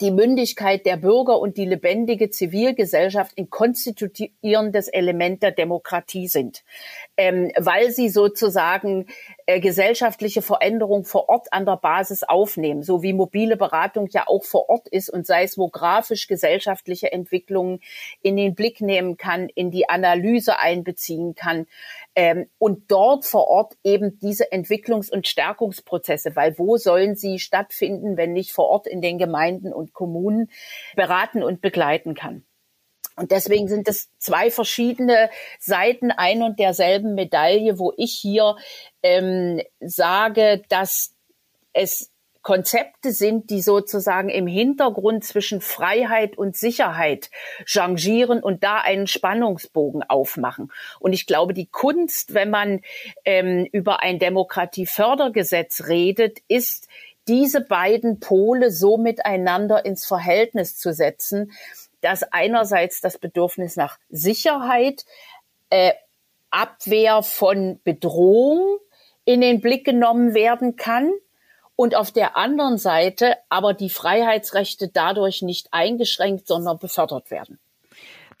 die 0.00 0.10
Mündigkeit 0.10 0.84
der 0.86 0.96
Bürger 0.96 1.38
und 1.38 1.56
die 1.56 1.64
lebendige 1.64 2.30
Zivilgesellschaft 2.30 3.38
ein 3.38 3.48
konstituierendes 3.48 4.88
Element 4.88 5.42
der 5.42 5.52
Demokratie 5.52 6.28
sind, 6.28 6.64
ähm, 7.16 7.50
weil 7.56 7.90
sie 7.90 8.08
sozusagen 8.08 9.06
äh, 9.46 9.60
gesellschaftliche 9.60 10.42
Veränderung 10.42 11.04
vor 11.04 11.28
Ort 11.28 11.52
an 11.52 11.66
der 11.66 11.76
Basis 11.76 12.22
aufnehmen, 12.22 12.82
so 12.82 13.02
wie 13.02 13.12
mobile 13.12 13.56
Beratung 13.56 14.08
ja 14.10 14.24
auch 14.26 14.44
vor 14.44 14.68
Ort 14.68 14.88
ist 14.88 15.10
und 15.10 15.26
seismografisch 15.26 16.26
gesellschaftliche 16.28 17.12
Entwicklungen 17.12 17.80
in 18.22 18.36
den 18.36 18.54
Blick 18.54 18.80
nehmen 18.80 19.16
kann, 19.16 19.48
in 19.54 19.70
die 19.70 19.88
Analyse 19.88 20.58
einbeziehen 20.58 21.34
kann 21.34 21.66
ähm, 22.14 22.48
und 22.58 22.90
dort 22.90 23.24
vor 23.24 23.48
Ort 23.48 23.76
eben 23.84 24.18
diese 24.18 24.50
Entwicklungs- 24.52 25.10
und 25.10 25.28
Stärkungsprozesse, 25.28 26.36
weil 26.36 26.58
wo 26.58 26.76
sollen 26.76 27.14
sie 27.14 27.38
stattfinden, 27.38 28.16
wenn 28.16 28.32
nicht 28.32 28.52
vor 28.52 28.68
Ort 28.68 28.86
in 28.86 29.02
den 29.02 29.18
Gemeinden 29.18 29.72
und 29.72 29.92
Kommunen 29.92 30.50
beraten 30.96 31.42
und 31.42 31.60
begleiten 31.60 32.14
kann. 32.14 32.44
Und 33.16 33.30
deswegen 33.30 33.68
sind 33.68 33.88
es 33.88 34.08
zwei 34.18 34.50
verschiedene 34.50 35.30
Seiten 35.58 36.10
ein 36.10 36.42
und 36.42 36.58
derselben 36.58 37.14
Medaille, 37.14 37.78
wo 37.78 37.92
ich 37.96 38.12
hier 38.12 38.56
ähm, 39.02 39.62
sage, 39.80 40.62
dass 40.68 41.14
es 41.72 42.10
Konzepte 42.44 43.10
sind, 43.10 43.48
die 43.48 43.62
sozusagen 43.62 44.28
im 44.28 44.46
Hintergrund 44.46 45.24
zwischen 45.24 45.62
Freiheit 45.62 46.36
und 46.36 46.56
Sicherheit 46.56 47.30
changieren 47.64 48.42
und 48.42 48.62
da 48.62 48.80
einen 48.80 49.06
Spannungsbogen 49.06 50.02
aufmachen. 50.02 50.70
Und 51.00 51.14
ich 51.14 51.26
glaube, 51.26 51.54
die 51.54 51.66
Kunst, 51.66 52.34
wenn 52.34 52.50
man 52.50 52.82
ähm, 53.24 53.66
über 53.72 54.02
ein 54.02 54.18
Demokratiefördergesetz 54.18 55.88
redet, 55.88 56.40
ist 56.46 56.86
diese 57.28 57.62
beiden 57.62 58.20
Pole 58.20 58.70
so 58.70 58.98
miteinander 58.98 59.86
ins 59.86 60.04
Verhältnis 60.04 60.76
zu 60.76 60.92
setzen, 60.92 61.50
dass 62.04 62.22
einerseits 62.22 63.00
das 63.00 63.18
Bedürfnis 63.18 63.76
nach 63.76 63.98
Sicherheit, 64.10 65.04
äh, 65.70 65.92
Abwehr 66.50 67.22
von 67.22 67.80
Bedrohung 67.82 68.78
in 69.24 69.40
den 69.40 69.60
Blick 69.60 69.84
genommen 69.84 70.34
werden 70.34 70.76
kann 70.76 71.10
und 71.76 71.96
auf 71.96 72.12
der 72.12 72.36
anderen 72.36 72.78
Seite 72.78 73.36
aber 73.48 73.74
die 73.74 73.90
Freiheitsrechte 73.90 74.88
dadurch 74.88 75.42
nicht 75.42 75.68
eingeschränkt, 75.72 76.46
sondern 76.46 76.78
befördert 76.78 77.30
werden. 77.30 77.58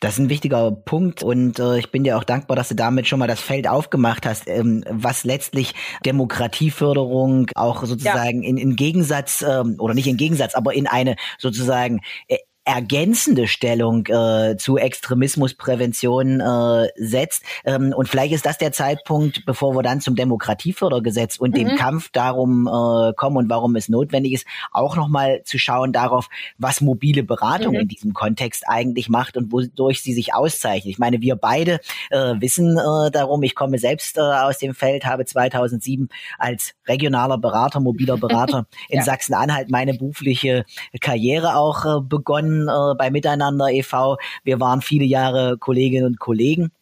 Das 0.00 0.14
ist 0.14 0.18
ein 0.18 0.28
wichtiger 0.28 0.70
Punkt 0.70 1.22
und 1.22 1.58
äh, 1.58 1.78
ich 1.78 1.90
bin 1.90 2.04
dir 2.04 2.18
auch 2.18 2.24
dankbar, 2.24 2.56
dass 2.56 2.68
du 2.68 2.74
damit 2.74 3.06
schon 3.06 3.18
mal 3.18 3.28
das 3.28 3.40
Feld 3.40 3.66
aufgemacht 3.66 4.26
hast, 4.26 4.46
ähm, 4.46 4.84
was 4.90 5.24
letztlich 5.24 5.72
Demokratieförderung 6.04 7.46
auch 7.54 7.84
sozusagen 7.84 8.42
ja. 8.42 8.48
in, 8.50 8.58
in 8.58 8.76
Gegensatz 8.76 9.42
ähm, 9.42 9.76
oder 9.78 9.94
nicht 9.94 10.06
in 10.06 10.18
Gegensatz, 10.18 10.54
aber 10.54 10.74
in 10.74 10.86
eine 10.86 11.16
sozusagen 11.38 12.02
äh, 12.28 12.36
ergänzende 12.64 13.46
Stellung 13.46 14.06
äh, 14.06 14.56
zu 14.56 14.78
Extremismusprävention 14.78 16.40
äh, 16.40 16.88
setzt. 16.96 17.42
Ähm, 17.64 17.92
und 17.94 18.08
vielleicht 18.08 18.32
ist 18.32 18.46
das 18.46 18.56
der 18.56 18.72
Zeitpunkt, 18.72 19.44
bevor 19.44 19.74
wir 19.74 19.82
dann 19.82 20.00
zum 20.00 20.16
Demokratiefördergesetz 20.16 21.36
und 21.36 21.50
mhm. 21.50 21.54
dem 21.54 21.76
Kampf 21.76 22.10
darum 22.10 22.66
äh, 22.66 23.12
kommen 23.14 23.36
und 23.36 23.50
warum 23.50 23.76
es 23.76 23.90
notwendig 23.90 24.32
ist, 24.32 24.46
auch 24.72 24.96
nochmal 24.96 25.42
zu 25.44 25.58
schauen 25.58 25.92
darauf, 25.92 26.28
was 26.56 26.80
mobile 26.80 27.22
Beratung 27.22 27.74
mhm. 27.74 27.80
in 27.80 27.88
diesem 27.88 28.14
Kontext 28.14 28.64
eigentlich 28.66 29.10
macht 29.10 29.36
und 29.36 29.52
wodurch 29.52 30.00
sie 30.00 30.14
sich 30.14 30.32
auszeichnet. 30.32 30.90
Ich 30.90 30.98
meine, 30.98 31.20
wir 31.20 31.36
beide 31.36 31.80
äh, 32.10 32.34
wissen 32.38 32.78
äh, 32.78 33.10
darum, 33.10 33.42
ich 33.42 33.54
komme 33.54 33.78
selbst 33.78 34.16
äh, 34.16 34.20
aus 34.20 34.58
dem 34.58 34.74
Feld, 34.74 35.04
habe 35.04 35.26
2007 35.26 36.08
als 36.38 36.72
regionaler 36.86 37.36
Berater, 37.36 37.80
mobiler 37.80 38.16
Berater 38.16 38.66
in 38.88 38.98
ja. 38.98 39.04
Sachsen-Anhalt 39.04 39.70
meine 39.70 39.92
berufliche 39.92 40.64
Karriere 41.00 41.56
auch 41.56 41.84
äh, 41.84 42.00
begonnen 42.00 42.53
äh, 42.62 42.94
bei 42.96 43.10
Miteinander 43.10 43.70
e.V. 43.70 44.16
Wir 44.42 44.60
waren 44.60 44.80
viele 44.80 45.04
Jahre 45.04 45.58
Kolleginnen 45.58 46.06
und 46.06 46.18
Kollegen. 46.18 46.72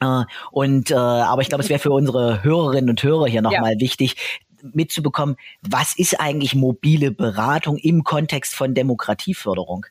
Äh, 0.00 0.24
und 0.50 0.90
äh, 0.90 0.94
aber 0.94 1.42
ich 1.42 1.48
glaube, 1.48 1.62
es 1.62 1.70
wäre 1.70 1.80
für 1.80 1.92
unsere 1.92 2.42
Hörerinnen 2.42 2.90
und 2.90 3.02
Hörer 3.02 3.26
hier 3.26 3.42
nochmal 3.42 3.74
ja. 3.74 3.80
wichtig, 3.80 4.16
mitzubekommen, 4.72 5.36
was 5.60 5.96
ist 5.96 6.20
eigentlich 6.20 6.54
mobile 6.54 7.10
Beratung 7.10 7.76
im 7.76 8.04
Kontext 8.04 8.54
von 8.54 8.74
Demokratieförderung? 8.74 9.86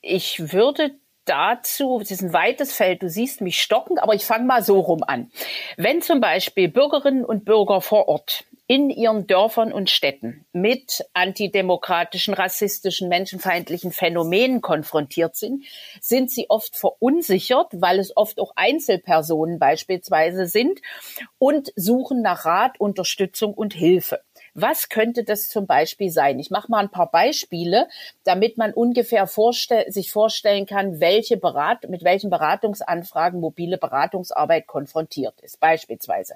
Ich 0.00 0.52
würde 0.52 0.92
dazu, 1.24 2.00
es 2.00 2.10
ist 2.10 2.22
ein 2.22 2.32
weites 2.32 2.72
Feld, 2.72 3.02
du 3.02 3.08
siehst 3.08 3.40
mich 3.40 3.60
stocken, 3.60 3.98
aber 3.98 4.14
ich 4.14 4.24
fange 4.24 4.46
mal 4.46 4.62
so 4.62 4.80
rum 4.80 5.02
an. 5.06 5.30
Wenn 5.76 6.02
zum 6.02 6.20
Beispiel 6.20 6.68
Bürgerinnen 6.68 7.24
und 7.24 7.44
Bürger 7.44 7.80
vor 7.80 8.08
Ort 8.08 8.44
in 8.66 8.90
ihren 8.90 9.26
Dörfern 9.26 9.72
und 9.72 9.90
Städten 9.90 10.46
mit 10.52 11.04
antidemokratischen, 11.12 12.34
rassistischen, 12.34 13.08
menschenfeindlichen 13.08 13.92
Phänomenen 13.92 14.60
konfrontiert 14.60 15.36
sind, 15.36 15.64
sind 16.00 16.30
sie 16.30 16.48
oft 16.48 16.76
verunsichert, 16.76 17.68
weil 17.72 17.98
es 17.98 18.16
oft 18.16 18.40
auch 18.40 18.52
Einzelpersonen 18.56 19.58
beispielsweise 19.58 20.46
sind 20.46 20.80
und 21.38 21.72
suchen 21.76 22.22
nach 22.22 22.44
Rat, 22.44 22.80
Unterstützung 22.80 23.52
und 23.54 23.74
Hilfe. 23.74 24.20
Was 24.54 24.90
könnte 24.90 25.24
das 25.24 25.48
zum 25.48 25.66
Beispiel 25.66 26.10
sein? 26.10 26.38
Ich 26.38 26.50
mache 26.50 26.70
mal 26.70 26.80
ein 26.80 26.90
paar 26.90 27.10
Beispiele, 27.10 27.88
damit 28.24 28.58
man 28.58 28.74
ungefähr 28.74 29.26
vorstell 29.26 29.90
sich 29.90 30.12
vorstellen 30.12 30.66
kann, 30.66 31.00
welche 31.00 31.38
Berat 31.38 31.88
mit 31.88 32.04
welchen 32.04 32.28
Beratungsanfragen 32.28 33.40
mobile 33.40 33.78
Beratungsarbeit 33.78 34.66
konfrontiert 34.66 35.40
ist. 35.40 35.58
Beispielsweise 35.58 36.34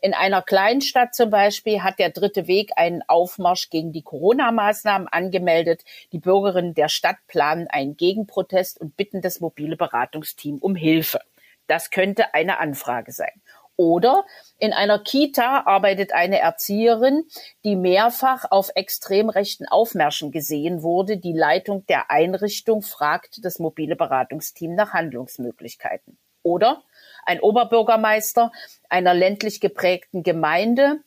in 0.00 0.14
einer 0.14 0.42
Kleinstadt 0.42 1.16
zum 1.16 1.30
Beispiel 1.30 1.82
hat 1.82 1.98
der 1.98 2.10
Dritte 2.10 2.46
Weg 2.46 2.70
einen 2.76 3.02
Aufmarsch 3.08 3.70
gegen 3.70 3.92
die 3.92 4.02
Corona-Maßnahmen 4.02 5.08
angemeldet. 5.08 5.84
Die 6.12 6.18
Bürgerinnen 6.18 6.74
der 6.74 6.88
Stadt 6.88 7.16
planen 7.26 7.66
einen 7.66 7.96
Gegenprotest 7.96 8.80
und 8.80 8.96
bitten 8.96 9.20
das 9.20 9.40
mobile 9.40 9.76
Beratungsteam 9.76 10.58
um 10.58 10.76
Hilfe. 10.76 11.20
Das 11.66 11.90
könnte 11.90 12.34
eine 12.34 12.60
Anfrage 12.60 13.12
sein. 13.12 13.42
Oder 13.78 14.26
in 14.58 14.72
einer 14.72 14.98
Kita 14.98 15.62
arbeitet 15.64 16.12
eine 16.12 16.40
Erzieherin, 16.40 17.22
die 17.64 17.76
mehrfach 17.76 18.44
auf 18.50 18.70
extrem 18.74 19.28
rechten 19.28 19.68
Aufmärschen 19.68 20.32
gesehen 20.32 20.82
wurde. 20.82 21.16
Die 21.16 21.32
Leitung 21.32 21.86
der 21.86 22.10
Einrichtung 22.10 22.82
fragt 22.82 23.38
das 23.44 23.60
mobile 23.60 23.94
Beratungsteam 23.94 24.74
nach 24.74 24.94
Handlungsmöglichkeiten. 24.94 26.18
Oder 26.42 26.82
ein 27.24 27.38
Oberbürgermeister 27.38 28.50
einer 28.88 29.14
ländlich 29.14 29.60
geprägten 29.60 30.24
Gemeinde 30.24 30.98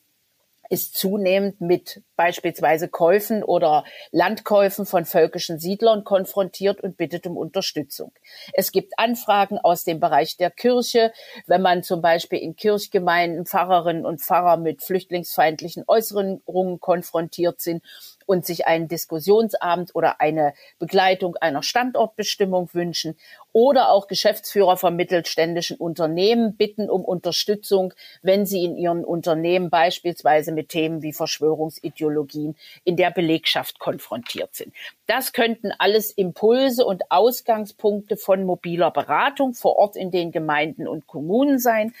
ist 0.68 0.96
zunehmend 0.96 1.60
mit 1.60 2.02
beispielsweise 2.16 2.88
Käufen 2.88 3.42
oder 3.42 3.84
Landkäufen 4.10 4.86
von 4.86 5.04
völkischen 5.04 5.58
Siedlern 5.58 6.04
konfrontiert 6.04 6.80
und 6.80 6.96
bittet 6.96 7.26
um 7.26 7.36
Unterstützung. 7.36 8.12
Es 8.52 8.72
gibt 8.72 8.98
Anfragen 8.98 9.58
aus 9.58 9.84
dem 9.84 10.00
Bereich 10.00 10.36
der 10.36 10.50
Kirche, 10.50 11.12
wenn 11.46 11.62
man 11.62 11.82
zum 11.82 12.00
Beispiel 12.00 12.38
in 12.38 12.56
Kirchgemeinden 12.56 13.44
Pfarrerinnen 13.44 14.06
und 14.06 14.20
Pfarrer 14.20 14.56
mit 14.56 14.82
flüchtlingsfeindlichen 14.82 15.84
Äußerungen 15.86 16.80
konfrontiert 16.80 17.60
sind 17.60 17.82
und 18.26 18.46
sich 18.46 18.66
einen 18.66 18.88
Diskussionsabend 18.88 19.94
oder 19.94 20.20
eine 20.20 20.54
Begleitung 20.78 21.36
einer 21.36 21.62
Standortbestimmung 21.62 22.70
wünschen 22.72 23.16
oder 23.52 23.90
auch 23.90 24.06
Geschäftsführer 24.06 24.76
von 24.76 24.96
mittelständischen 24.96 25.76
Unternehmen 25.76 26.56
bitten 26.56 26.88
um 26.88 27.04
Unterstützung, 27.04 27.92
wenn 28.22 28.46
sie 28.46 28.64
in 28.64 28.76
ihren 28.76 29.04
Unternehmen 29.04 29.70
beispielsweise 29.70 30.52
mit 30.52 30.70
Themen 30.70 31.02
wie 31.02 31.12
Verschwörungsideologien 31.12 32.56
in 32.84 32.96
der 32.96 33.10
Belegschaft 33.10 33.78
konfrontiert 33.78 34.54
sind. 34.54 34.72
Das 35.06 35.32
könnten 35.32 35.72
alles 35.78 36.10
Impulse 36.10 36.86
und 36.86 37.10
Ausgangspunkte 37.10 38.16
von 38.16 38.44
mobiler 38.44 38.90
Beratung 38.90 39.54
vor 39.54 39.76
Ort 39.76 39.96
in 39.96 40.10
den 40.10 40.32
Gemeinden 40.32 40.88
und 40.88 41.06
Kommunen 41.06 41.58
sein. 41.58 41.92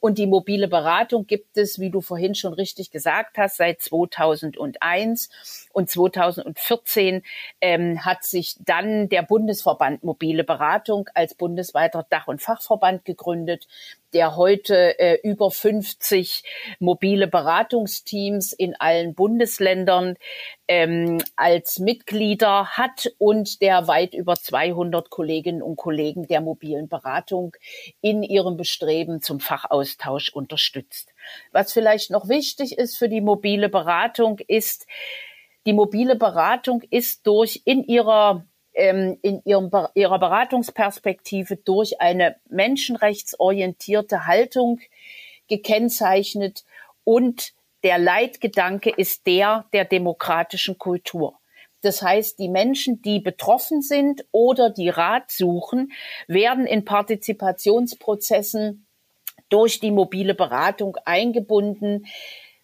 Und 0.00 0.18
die 0.18 0.26
mobile 0.26 0.68
Beratung 0.68 1.26
gibt 1.26 1.56
es, 1.56 1.80
wie 1.80 1.90
du 1.90 2.00
vorhin 2.00 2.34
schon 2.34 2.52
richtig 2.52 2.90
gesagt 2.90 3.38
hast, 3.38 3.56
seit 3.56 3.80
2001 3.80 5.30
und 5.72 5.90
2014 5.90 7.22
ähm, 7.60 8.04
hat 8.04 8.24
sich 8.24 8.56
dann 8.60 9.08
der 9.08 9.22
Bundesverband 9.22 10.04
Mobile 10.04 10.44
Beratung 10.44 11.08
als 11.14 11.34
bundesweiter 11.34 12.06
Dach- 12.08 12.28
und 12.28 12.42
Fachverband 12.42 13.04
gegründet, 13.04 13.66
der 14.12 14.36
heute 14.36 14.98
äh, 14.98 15.18
über 15.22 15.50
50 15.50 16.42
mobile 16.78 17.26
Beratungsteams 17.26 18.52
in 18.52 18.74
allen 18.78 19.14
Bundesländern 19.14 20.16
ähm, 20.68 21.18
als 21.36 21.78
Mitglieder 21.78 22.66
hat 22.66 23.12
und 23.18 23.62
der 23.62 23.88
weit 23.88 24.14
über 24.14 24.34
200 24.34 25.10
Kolleginnen 25.10 25.62
und 25.62 25.76
Kollegen 25.76 26.26
der 26.26 26.40
mobilen 26.40 26.88
Beratung 26.88 27.56
in 28.00 28.22
ihrem 28.22 28.56
Bestreben 28.56 29.22
zum 29.22 29.40
Fachaustausch 29.40 30.30
unterstützt. 30.30 31.12
Was 31.52 31.72
vielleicht 31.72 32.10
noch 32.10 32.28
wichtig 32.28 32.78
ist 32.78 32.96
für 32.96 33.08
die 33.08 33.20
mobile 33.20 33.68
Beratung 33.68 34.38
ist, 34.46 34.86
die 35.66 35.72
mobile 35.72 36.16
Beratung 36.16 36.82
ist 36.90 37.26
durch 37.26 37.62
in 37.64 37.84
ihrer 37.84 38.44
ähm, 38.74 39.18
in 39.22 39.42
ihrem, 39.44 39.70
ihrer 39.94 40.18
Beratungsperspektive 40.18 41.56
durch 41.56 42.00
eine 42.00 42.36
menschenrechtsorientierte 42.48 44.26
Haltung 44.26 44.80
gekennzeichnet 45.48 46.64
und 47.04 47.52
der 47.84 47.98
Leitgedanke 47.98 48.90
ist 48.90 49.26
der 49.26 49.66
der 49.72 49.84
demokratischen 49.84 50.78
Kultur. 50.78 51.38
Das 51.82 52.00
heißt, 52.00 52.38
die 52.38 52.48
Menschen, 52.48 53.02
die 53.02 53.18
betroffen 53.18 53.82
sind 53.82 54.24
oder 54.30 54.70
die 54.70 54.88
Rat 54.88 55.32
suchen, 55.32 55.92
werden 56.28 56.66
in 56.66 56.84
Partizipationsprozessen 56.84 58.86
durch 59.48 59.80
die 59.80 59.90
mobile 59.90 60.34
Beratung 60.34 60.96
eingebunden. 61.04 62.06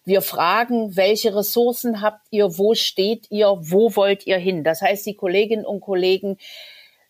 Wir 0.09 0.21
fragen, 0.23 0.95
welche 0.95 1.35
Ressourcen 1.35 2.01
habt 2.01 2.25
ihr, 2.31 2.57
wo 2.57 2.73
steht 2.73 3.27
ihr, 3.29 3.55
wo 3.59 3.95
wollt 3.95 4.25
ihr 4.25 4.39
hin? 4.39 4.63
Das 4.63 4.81
heißt, 4.81 5.05
die 5.05 5.13
Kolleginnen 5.13 5.67
und 5.67 5.81
Kollegen 5.81 6.39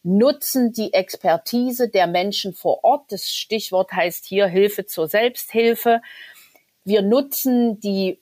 nutzen 0.03 0.73
die 0.73 0.93
Expertise 0.93 1.87
der 1.87 2.07
Menschen 2.07 2.53
vor 2.53 2.83
Ort. 2.83 3.13
Das 3.13 3.29
Stichwort 3.29 3.93
heißt 3.93 4.25
hier 4.25 4.47
Hilfe 4.47 4.85
zur 4.85 5.07
Selbsthilfe. 5.07 6.01
Wir 6.83 7.01
nutzen 7.01 7.79
die 7.79 8.19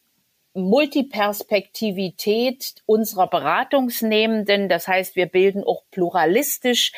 Multiperspektivität 0.54 2.76
unserer 2.86 3.26
Beratungsnehmenden. 3.26 4.70
Das 4.70 4.88
heißt, 4.88 5.16
wir 5.16 5.26
bilden 5.26 5.64
auch 5.64 5.86
pluralistisch 5.90 6.92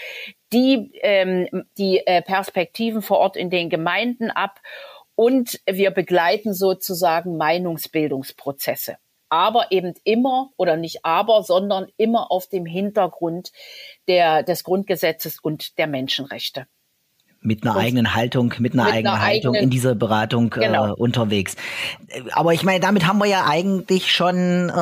die, 0.51 0.91
ähm, 1.01 1.65
die 1.77 2.05
äh, 2.05 2.21
Perspektiven 2.21 3.01
vor 3.01 3.19
Ort 3.19 3.37
in 3.37 3.49
den 3.49 3.69
Gemeinden 3.69 4.31
ab 4.31 4.59
und 5.19 5.59
wir 5.69 5.91
begleiten 5.91 6.53
sozusagen 6.53 7.35
Meinungsbildungsprozesse. 7.35 8.95
Aber 9.27 9.69
eben 9.69 9.93
immer 10.05 10.51
oder 10.55 10.77
nicht 10.77 11.03
aber, 11.03 11.43
sondern 11.43 11.87
immer 11.97 12.31
auf 12.31 12.47
dem 12.47 12.65
Hintergrund 12.65 13.51
der, 14.07 14.43
des 14.43 14.63
Grundgesetzes 14.63 15.39
und 15.41 15.77
der 15.77 15.87
Menschenrechte 15.87 16.67
mit 17.41 17.63
einer 17.63 17.77
eigenen 17.77 18.15
Haltung, 18.15 18.53
mit 18.59 18.73
einer 18.73 18.83
mit 18.83 18.93
eigenen 18.93 19.13
einer 19.13 19.25
Haltung 19.25 19.55
eigenen, 19.55 19.63
in 19.63 19.69
dieser 19.69 19.95
Beratung 19.95 20.53
äh, 20.57 20.67
genau. 20.67 20.89
äh, 20.89 20.91
unterwegs. 20.91 21.55
Aber 22.33 22.53
ich 22.53 22.63
meine, 22.63 22.81
damit 22.81 23.07
haben 23.07 23.19
wir 23.19 23.27
ja 23.27 23.45
eigentlich 23.47 24.11
schon 24.11 24.69
äh, 24.69 24.73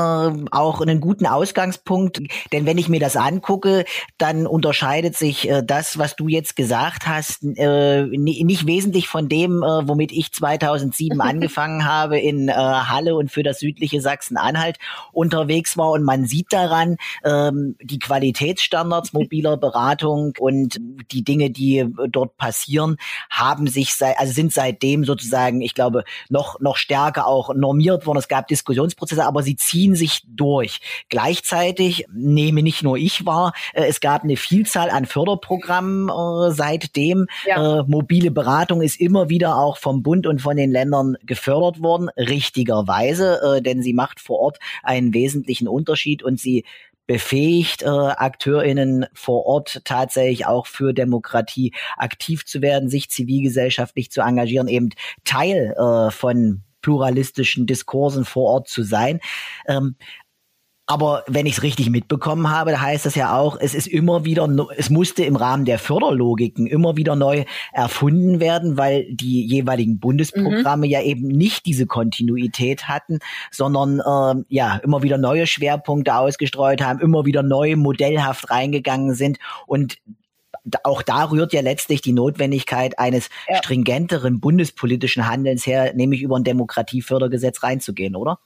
auch 0.52 0.82
einen 0.82 1.00
guten 1.00 1.28
Ausgangspunkt, 1.28 2.20
denn 2.52 2.66
wenn 2.66 2.80
ich 2.80 2.90
mir 2.90 3.00
das 3.00 3.16
angucke, 3.16 3.86
dann 4.18 4.48
unterscheidet 4.48 5.16
sich 5.16 5.48
äh, 5.48 5.62
das, 5.64 6.00
was 6.00 6.16
du 6.16 6.28
jetzt 6.28 6.56
gesagt 6.56 7.08
hast, 7.08 7.44
äh, 7.44 8.06
nicht 8.06 8.66
wesentlich 8.66 9.08
von 9.08 9.30
dem, 9.30 9.62
äh, 9.62 9.88
womit 9.88 10.12
ich 10.12 10.32
2007 10.34 11.22
angefangen 11.22 11.86
habe 11.86 12.20
in 12.20 12.50
äh, 12.50 12.54
Halle 12.54 13.16
und 13.16 13.30
für 13.30 13.44
das 13.44 13.60
südliche 13.60 14.02
Sachsen-Anhalt 14.02 14.80
unterwegs 15.12 15.78
war 15.78 15.92
und 15.92 16.02
man 16.02 16.26
sieht 16.26 16.52
daran 16.52 16.98
äh, 17.22 17.52
die 17.84 18.00
Qualitätsstandards 18.00 19.14
mobiler 19.14 19.58
Beratung 19.58 20.34
und 20.40 20.80
die 21.12 21.24
Dinge, 21.24 21.52
die 21.52 21.86
dort 22.10 22.36
passieren 22.38 22.47
passieren, 22.48 22.96
haben 23.30 23.68
sich 23.68 23.94
seit, 23.94 24.18
also 24.20 24.32
sind 24.32 24.54
seitdem 24.54 25.04
sozusagen, 25.04 25.62
ich 25.62 25.74
glaube, 25.74 26.06
noch, 26.30 26.62
noch 26.62 26.78
stärker 26.78 27.28
auch 27.28 27.54
normiert 27.54 28.06
worden. 28.06 28.20
Es 28.20 28.30
gab 28.30 28.48
Diskussionsprozesse, 28.48 29.26
aber 29.26 29.44
sie 29.44 29.58
ziehen 29.58 29.96
sich 29.96 30.24
durch. 30.28 30.80
Gleichzeitig 31.10 32.06
nehme 32.14 32.64
nicht 32.64 32.84
nur 32.84 32.98
ich 32.98 33.26
wahr, 33.26 33.52
äh, 33.74 33.86
es 33.86 34.00
gab 34.00 34.24
eine 34.24 34.38
Vielzahl 34.38 34.90
an 34.90 35.06
Förderprogrammen 35.06 36.08
äh, 36.08 36.52
seitdem. 36.54 37.28
Ja. 37.46 37.80
Äh, 37.80 37.84
mobile 37.86 38.32
Beratung 38.32 38.82
ist 38.82 39.00
immer 39.02 39.28
wieder 39.28 39.58
auch 39.58 39.78
vom 39.78 40.02
Bund 40.02 40.26
und 40.26 40.42
von 40.42 40.56
den 40.56 40.72
Ländern 40.72 41.18
gefördert 41.26 41.82
worden, 41.82 42.10
richtigerweise, 42.16 43.42
äh, 43.58 43.62
denn 43.62 43.82
sie 43.82 43.94
macht 43.94 44.22
vor 44.22 44.40
Ort 44.40 44.60
einen 44.84 45.14
wesentlichen 45.14 45.68
Unterschied 45.68 46.24
und 46.24 46.40
sie 46.40 46.64
befähigt, 47.08 47.84
äh, 47.84 47.88
AkteurInnen 47.88 49.06
vor 49.14 49.46
Ort 49.46 49.82
tatsächlich 49.86 50.46
auch 50.46 50.68
für 50.68 50.94
Demokratie 50.94 51.74
aktiv 51.96 52.46
zu 52.46 52.62
werden, 52.62 52.90
sich 52.90 53.10
zivilgesellschaftlich 53.10 54.12
zu 54.12 54.22
engagieren, 54.22 54.68
eben 54.68 54.90
Teil 55.24 55.74
äh, 55.78 56.12
von 56.12 56.64
pluralistischen 56.82 57.66
Diskursen 57.66 58.26
vor 58.26 58.52
Ort 58.52 58.68
zu 58.68 58.84
sein. 58.84 59.20
Ähm, 59.68 59.96
aber 60.90 61.26
wenn 61.28 61.46
ich 61.46 61.58
es 61.58 61.64
richtig 61.64 61.90
mitbekommen 61.90 62.50
habe, 62.50 62.72
da 62.72 62.80
heißt 62.80 63.06
das 63.06 63.16
ja 63.16 63.38
auch, 63.38 63.58
es 63.60 63.76
ist 63.76 63.88
immer 63.88 64.24
wieder, 64.24 64.50
es 64.78 64.90
musste 64.90 65.26
im 65.26 65.36
Rahmen 65.36 65.66
der 65.66 65.80
Förderlogiken 65.80 66.66
immer 66.66 66.96
wieder 66.96 67.18
neu 67.18 67.44
erfunden 67.74 68.40
werden, 68.40 68.78
weil 68.78 69.06
die 69.14 69.46
jeweiligen 69.46 70.00
Bundesprogramme 70.00 70.86
mhm. 70.86 70.92
ja 70.92 71.02
eben 71.02 71.28
nicht 71.28 71.66
diese 71.66 71.88
Kontinuität 71.88 72.88
hatten, 72.88 73.20
sondern 73.52 74.00
äh, 74.00 74.44
ja 74.48 74.78
immer 74.78 75.04
wieder 75.04 75.18
neue 75.18 75.46
Schwerpunkte 75.46 76.16
ausgestreut 76.16 76.82
haben, 76.82 77.02
immer 77.02 77.26
wieder 77.26 77.44
neu 77.44 77.76
modellhaft 77.76 78.50
reingegangen 78.50 79.14
sind 79.14 79.40
und 79.68 79.98
auch 80.84 81.02
da 81.02 81.26
rührt 81.26 81.54
ja 81.54 81.62
letztlich 81.62 82.02
die 82.02 82.14
Notwendigkeit 82.14 82.98
eines 82.98 83.30
ja. 83.48 83.58
stringenteren 83.58 84.40
bundespolitischen 84.40 85.28
Handelns 85.28 85.66
her, 85.66 85.94
nämlich 85.94 86.22
über 86.22 86.38
ein 86.38 86.44
Demokratiefördergesetz 86.44 87.64
reinzugehen, 87.64 88.16
oder? 88.16 88.40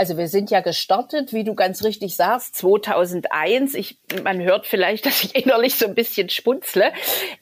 Also 0.00 0.16
wir 0.16 0.28
sind 0.28 0.50
ja 0.50 0.60
gestartet, 0.60 1.34
wie 1.34 1.44
du 1.44 1.54
ganz 1.54 1.84
richtig 1.84 2.16
sagst, 2.16 2.56
2001. 2.56 3.74
Ich, 3.74 3.98
man 4.24 4.40
hört 4.40 4.66
vielleicht, 4.66 5.04
dass 5.06 5.22
ich 5.22 5.36
innerlich 5.36 5.74
so 5.74 5.84
ein 5.84 5.94
bisschen 5.94 6.30
spunzle, 6.30 6.94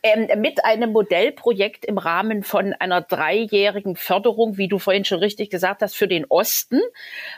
ähm, 0.02 0.40
mit 0.40 0.64
einem 0.64 0.90
Modellprojekt 0.90 1.84
im 1.84 1.98
Rahmen 1.98 2.42
von 2.42 2.72
einer 2.72 3.00
dreijährigen 3.00 3.94
Förderung, 3.94 4.56
wie 4.56 4.66
du 4.66 4.80
vorhin 4.80 5.04
schon 5.04 5.20
richtig 5.20 5.50
gesagt 5.50 5.82
hast, 5.82 5.94
für 5.94 6.08
den 6.08 6.24
Osten, 6.28 6.80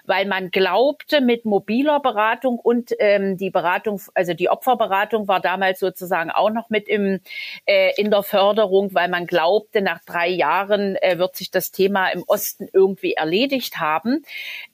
weil 0.06 0.24
man 0.24 0.50
glaubte, 0.50 1.20
mit 1.20 1.44
mobiler 1.44 2.00
Beratung 2.00 2.59
und 2.59 2.92
ähm, 2.98 3.37
die 3.37 3.50
Beratung, 3.50 4.00
also 4.14 4.33
die 4.33 4.48
Opferberatung 4.48 5.28
war 5.28 5.40
damals 5.40 5.80
sozusagen 5.80 6.30
auch 6.30 6.48
noch 6.48 6.70
mit 6.70 6.88
im, 6.88 7.20
äh, 7.66 7.92
in 8.00 8.11
der 8.11 8.22
Förderung, 8.22 8.94
weil 8.94 9.11
man 9.11 9.26
glaubte, 9.26 9.83
nach 9.83 10.02
drei 10.02 10.28
Jahren 10.28 10.96
äh, 10.96 11.18
wird 11.18 11.37
sich 11.37 11.50
das 11.50 11.72
Thema 11.72 12.09
im 12.09 12.24
Osten 12.26 12.70
irgendwie 12.72 13.12
erledigt 13.12 13.76
haben. 13.80 14.22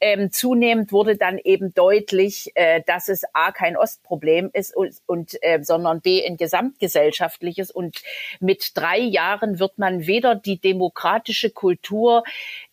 Ähm, 0.01 0.31
zunehmend 0.37 0.93
wurde 0.93 1.17
dann 1.17 1.39
eben 1.39 1.75
deutlich, 1.75 2.53
äh, 2.55 2.83
dass 2.87 3.09
es 3.09 3.25
A 3.33 3.53
kein 3.53 3.77
Ostproblem 3.77 4.51
ist 4.53 4.77
und, 4.77 4.97
und 5.07 5.37
äh, 5.43 5.63
sondern 5.63 6.01
B 6.01 6.25
ein 6.25 6.37
gesamtgesellschaftliches. 6.37 7.71
Und 7.71 8.03
mit 8.41 8.73
drei 8.75 8.99
Jahren 8.99 9.59
wird 9.59 9.79
man 9.79 10.07
weder 10.07 10.35
die 10.35 10.61
demokratische 10.61 11.51
Kultur 11.51 12.23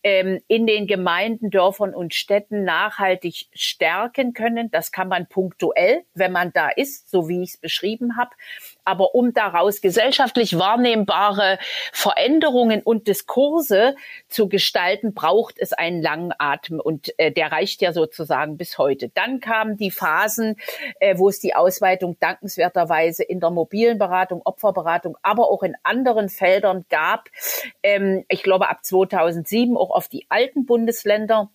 ähm, 0.03 0.41
in 0.47 0.67
den 0.67 0.87
Gemeinden, 0.87 1.49
Dörfern 1.49 1.93
und 1.95 2.13
Städten 2.13 2.63
nachhaltig 2.63 3.47
stärken 3.53 4.33
können. 4.33 4.69
Das 4.69 4.91
kann 4.91 5.07
man 5.07 5.27
punktuell, 5.27 6.03
wenn 6.13 6.31
man 6.31 6.51
da 6.53 6.69
ist, 6.69 7.09
so 7.09 7.29
wie 7.29 7.43
ich 7.43 7.51
es 7.51 7.57
beschrieben 7.57 8.17
habe. 8.17 8.31
Aber 8.85 9.15
um 9.15 9.33
daraus 9.33 9.81
gesellschaftlich 9.81 10.57
wahrnehmbare 10.57 11.59
Veränderungen 11.91 12.81
und 12.81 13.07
Diskurse 13.07 13.95
zu 14.27 14.49
gestalten, 14.49 15.13
braucht 15.13 15.55
es 15.57 15.73
einen 15.73 16.01
langen 16.01 16.33
Atem 16.37 16.79
und 16.79 17.17
äh, 17.17 17.31
der 17.31 17.51
reicht 17.51 17.81
ja 17.81 17.93
sozusagen 17.93 18.57
bis 18.57 18.77
heute. 18.77 19.09
Dann 19.09 19.39
kamen 19.39 19.77
die 19.77 19.91
Phasen, 19.91 20.57
äh, 20.99 21.17
wo 21.17 21.29
es 21.29 21.39
die 21.39 21.55
Ausweitung 21.55 22.17
dankenswerterweise 22.19 23.23
in 23.23 23.39
der 23.39 23.49
mobilen 23.49 23.97
Beratung, 23.97 24.41
Opferberatung, 24.43 25.17
aber 25.21 25.49
auch 25.49 25.63
in 25.63 25.75
anderen 25.83 26.29
Feldern 26.29 26.85
gab. 26.89 27.29
Ähm, 27.81 28.25
ich 28.29 28.43
glaube 28.43 28.69
ab 28.69 28.83
2007 28.83 29.77
auch 29.77 29.91
auf 29.91 30.07
die 30.07 30.25
alten 30.29 30.65
Bundesländer 30.65 31.49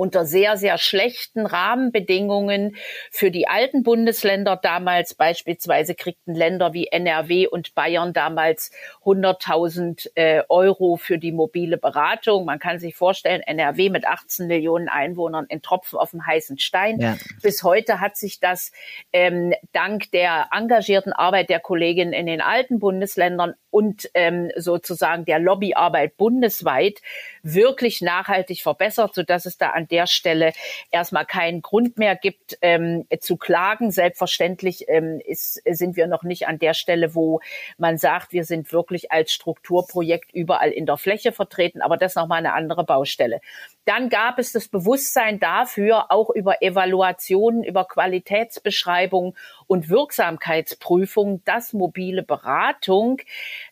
unter 0.00 0.24
sehr, 0.24 0.56
sehr 0.56 0.78
schlechten 0.78 1.44
Rahmenbedingungen 1.44 2.74
für 3.10 3.30
die 3.30 3.48
alten 3.48 3.82
Bundesländer 3.82 4.56
damals. 4.56 5.14
Beispielsweise 5.14 5.94
kriegten 5.94 6.34
Länder 6.34 6.72
wie 6.72 6.86
NRW 6.86 7.46
und 7.46 7.74
Bayern 7.74 8.14
damals 8.14 8.70
100.000 9.04 10.08
äh, 10.14 10.42
Euro 10.48 10.96
für 10.96 11.18
die 11.18 11.32
mobile 11.32 11.76
Beratung. 11.76 12.46
Man 12.46 12.58
kann 12.58 12.78
sich 12.78 12.96
vorstellen, 12.96 13.42
NRW 13.42 13.90
mit 13.90 14.06
18 14.06 14.46
Millionen 14.46 14.88
Einwohnern 14.88 15.44
in 15.50 15.60
Tropfen 15.60 15.98
auf 15.98 16.12
dem 16.12 16.26
heißen 16.26 16.58
Stein. 16.58 16.98
Ja. 16.98 17.18
Bis 17.42 17.62
heute 17.62 18.00
hat 18.00 18.16
sich 18.16 18.40
das 18.40 18.72
ähm, 19.12 19.52
dank 19.72 20.10
der 20.12 20.48
engagierten 20.50 21.12
Arbeit 21.12 21.50
der 21.50 21.60
Kolleginnen 21.60 22.14
in 22.14 22.24
den 22.24 22.40
alten 22.40 22.78
Bundesländern 22.78 23.54
und 23.68 24.10
ähm, 24.14 24.50
sozusagen 24.56 25.26
der 25.26 25.38
Lobbyarbeit 25.38 26.16
bundesweit 26.16 27.02
wirklich 27.42 28.00
nachhaltig 28.00 28.62
verbessert, 28.62 29.14
sodass 29.14 29.44
es 29.44 29.58
da 29.58 29.70
an 29.70 29.88
der 29.90 30.06
Stelle 30.06 30.52
erstmal 30.90 31.26
keinen 31.26 31.62
Grund 31.62 31.98
mehr 31.98 32.16
gibt 32.16 32.58
ähm, 32.62 33.06
zu 33.20 33.36
klagen. 33.36 33.90
Selbstverständlich 33.90 34.86
ähm, 34.88 35.20
ist, 35.24 35.62
sind 35.68 35.96
wir 35.96 36.06
noch 36.06 36.22
nicht 36.22 36.46
an 36.46 36.58
der 36.58 36.74
Stelle, 36.74 37.14
wo 37.14 37.40
man 37.78 37.98
sagt, 37.98 38.32
wir 38.32 38.44
sind 38.44 38.72
wirklich 38.72 39.12
als 39.12 39.32
Strukturprojekt 39.32 40.32
überall 40.32 40.70
in 40.70 40.86
der 40.86 40.96
Fläche 40.96 41.32
vertreten, 41.32 41.82
aber 41.82 41.96
das 41.96 42.12
ist 42.12 42.16
nochmal 42.16 42.38
eine 42.38 42.52
andere 42.52 42.84
Baustelle. 42.84 43.40
Dann 43.86 44.08
gab 44.08 44.38
es 44.38 44.52
das 44.52 44.68
Bewusstsein 44.68 45.40
dafür, 45.40 46.10
auch 46.10 46.30
über 46.30 46.62
Evaluationen, 46.62 47.64
über 47.64 47.86
Qualitätsbeschreibungen 47.86 49.34
und 49.66 49.88
Wirksamkeitsprüfungen, 49.88 51.42
dass 51.44 51.72
mobile 51.72 52.22
Beratung 52.22 53.20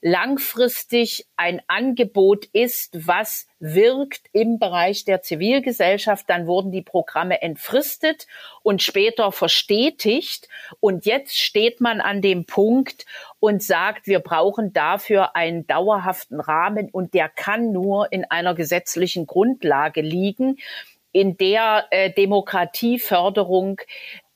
langfristig 0.01 1.27
ein 1.37 1.61
Angebot 1.69 2.47
ist, 2.47 3.07
was 3.07 3.49
wirkt 3.61 4.23
im 4.33 4.59
Bereich 4.59 5.05
der 5.05 5.23
Zivilgesellschaft. 5.23 6.29
Dann 6.29 6.47
wurden 6.47 6.73
die 6.73 6.83
Programme 6.83 7.43
entfristet 7.43 8.27
und 8.69 8.83
später 8.83 9.33
verstetigt. 9.33 10.47
Und 10.79 11.07
jetzt 11.07 11.39
steht 11.39 11.81
man 11.81 12.03
an 12.03 12.21
dem 12.21 12.45
Punkt 12.45 13.07
und 13.41 13.63
sagt, 13.63 14.07
wir 14.07 14.19
brauchen 14.19 14.75
dafür 14.75 15.35
einen 15.35 15.67
dauerhaften 15.67 16.39
Rahmen 16.39 16.91
und 16.91 17.15
der 17.15 17.31
kann 17.31 17.73
nur 17.73 18.13
in 18.13 18.27
einer 18.27 18.55
gesetzlichen 18.55 19.27
Grundlage 19.27 20.03
liegen, 20.03 20.59
in 21.13 21.39
der 21.39 21.87
äh, 21.89 22.13
Demokratieförderung 22.13 23.81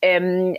ähm, 0.00 0.56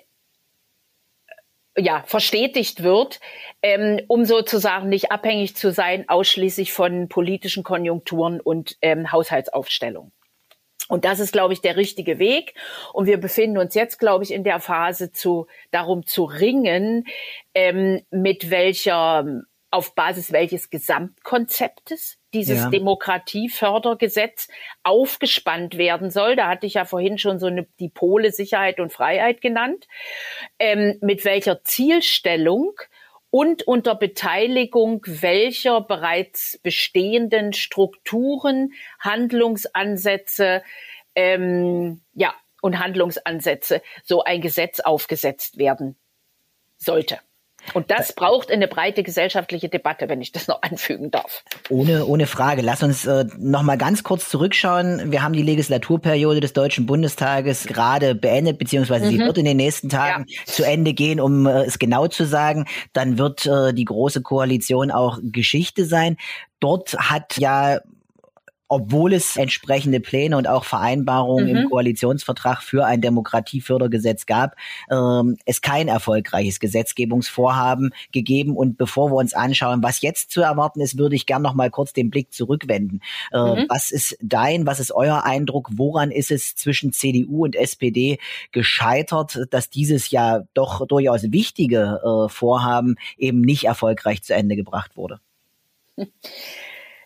ja, 1.76 2.04
verstetigt 2.06 2.84
wird, 2.84 3.22
ähm, 3.64 4.02
um 4.08 4.26
sozusagen 4.26 4.88
nicht 4.88 5.12
abhängig 5.12 5.56
zu 5.56 5.72
sein, 5.72 6.08
ausschließlich 6.10 6.74
von 6.74 7.10
politischen 7.10 7.64
Konjunkturen 7.64 8.40
und 8.40 8.78
ähm, 8.84 9.12
Haushaltsaufstellung. 9.12 10.12
Und 10.90 11.06
das 11.06 11.20
ist, 11.20 11.32
glaube 11.32 11.54
ich, 11.54 11.62
der 11.62 11.78
richtige 11.78 12.20
Weg. 12.20 12.56
Und 12.92 13.06
wir 13.06 13.20
befinden 13.20 13.58
uns 13.58 13.74
jetzt, 13.74 14.00
glaube 14.00 14.24
ich, 14.24 14.32
in 14.32 14.44
der 14.44 14.60
Phase 14.60 15.12
zu, 15.12 15.48
darum 15.72 16.06
zu 16.06 16.26
ringen, 16.26 17.06
ähm, 17.54 18.02
mit 18.12 18.50
welcher, 18.50 19.26
auf 19.72 19.96
Basis 19.96 20.32
welches 20.32 20.70
Gesamtkonzeptes 20.70 22.18
dieses 22.34 22.60
ja. 22.60 22.70
Demokratiefördergesetz 22.70 24.48
aufgespannt 24.84 25.78
werden 25.78 26.12
soll. 26.12 26.36
Da 26.36 26.48
hatte 26.48 26.68
ich 26.68 26.76
ja 26.76 26.86
vorhin 26.86 27.18
schon 27.18 27.40
so 27.40 27.48
eine, 27.48 27.66
die 27.80 27.90
Pole 27.90 28.32
Sicherheit 28.32 28.80
und 28.80 28.92
Freiheit 28.92 29.42
genannt. 29.42 29.88
Ähm, 30.60 30.98
mit 31.02 31.26
welcher 31.26 31.64
Zielstellung 31.64 32.74
und 33.34 33.64
unter 33.64 33.96
Beteiligung 33.96 35.02
welcher 35.08 35.82
bereits 35.82 36.60
bestehenden 36.62 37.52
Strukturen, 37.52 38.74
Handlungsansätze, 39.00 40.62
ähm, 41.16 42.02
ja, 42.14 42.36
und 42.62 42.78
Handlungsansätze 42.78 43.82
so 44.04 44.24
ein 44.24 44.40
Gesetz 44.40 44.82
aufgesetzt 44.82 45.58
werden 45.58 45.96
sollte. 46.78 47.18
Und 47.74 47.90
das 47.92 48.14
braucht 48.14 48.52
eine 48.52 48.68
breite 48.68 49.04
gesellschaftliche 49.04 49.70
Debatte, 49.70 50.10
wenn 50.10 50.22
ich 50.22 50.32
das 50.32 50.48
noch 50.48 50.62
anfügen 50.62 51.12
darf. 51.12 51.44
Ohne, 51.70 52.06
ohne 52.06 52.28
Frage. 52.28 52.62
Lass 52.62 52.84
uns 52.84 53.06
äh, 53.06 53.26
noch 53.38 53.64
mal 53.64 53.78
ganz 53.78 54.04
kurz 54.04 54.30
zurückschauen. 54.30 55.12
Wir 55.12 55.24
haben 55.24 55.34
die 55.34 55.44
Legislaturperiode 55.44 56.40
des 56.42 56.54
Deutschen 56.54 56.86
Bundestages 56.86 57.66
gerade 57.66 58.16
beendet, 58.16 58.58
beziehungsweise 58.58 59.06
mhm. 59.06 59.10
sie 59.12 59.20
wird 59.20 59.38
in 59.38 59.46
den 59.46 59.58
nächsten 59.58 59.90
Tagen 59.90 60.26
ja. 60.28 60.40
zu 60.46 60.64
Ende 60.64 60.94
gehen, 60.94 61.20
um 61.20 61.46
äh, 61.46 61.64
es 61.64 61.80
genau 61.80 62.08
zu 62.08 62.26
sagen. 62.26 62.66
Dann 62.92 63.18
wird 63.18 63.46
äh, 63.46 63.74
die 63.74 63.86
Große 63.86 64.22
Koalition 64.22 64.92
auch 64.92 65.20
Geschichte 65.24 65.86
sein. 65.86 66.18
Dort 66.60 66.94
hat 66.98 67.38
ja 67.38 67.80
obwohl 68.74 69.14
es 69.14 69.36
entsprechende 69.36 70.00
Pläne 70.00 70.36
und 70.36 70.48
auch 70.48 70.64
Vereinbarungen 70.64 71.48
mhm. 71.48 71.56
im 71.56 71.70
Koalitionsvertrag 71.70 72.64
für 72.64 72.86
ein 72.86 73.02
Demokratiefördergesetz 73.02 74.26
gab, 74.26 74.56
ähm, 74.90 75.38
es 75.46 75.62
kein 75.62 75.88
erfolgreiches 75.88 76.60
Gesetzgebungsvorhaben 76.60 77.94
gegeben. 78.12 78.58
Und 78.58 78.78
bevor 78.78 79.12
wir 79.12 79.16
uns 79.16 79.36
anschauen, 79.36 79.84
was 79.84 80.02
jetzt 80.02 80.32
zu 80.32 80.42
erwarten 80.42 80.82
ist, 80.82 80.98
würde 80.98 81.16
ich 81.16 81.28
gern 81.28 81.44
noch 81.44 81.54
mal 81.54 81.70
kurz 81.70 81.94
den 81.94 82.10
Blick 82.10 82.34
zurückwenden. 82.34 83.02
Äh, 83.32 83.38
mhm. 83.38 83.66
Was 83.70 83.92
ist 83.92 84.18
dein, 84.22 84.66
was 84.66 84.80
ist 84.80 84.92
euer 84.92 85.24
Eindruck? 85.24 85.70
Woran 85.74 86.10
ist 86.10 86.32
es 86.32 86.56
zwischen 86.56 86.92
CDU 86.94 87.44
und 87.44 87.56
SPD 87.56 88.18
gescheitert, 88.52 89.40
dass 89.52 89.70
dieses 89.70 90.10
ja 90.10 90.46
doch 90.56 90.88
durchaus 90.88 91.32
wichtige 91.32 92.02
äh, 92.04 92.30
Vorhaben 92.30 92.96
eben 93.18 93.42
nicht 93.42 93.66
erfolgreich 93.66 94.24
zu 94.24 94.34
Ende 94.34 94.56
gebracht 94.56 94.98
wurde? 94.98 95.20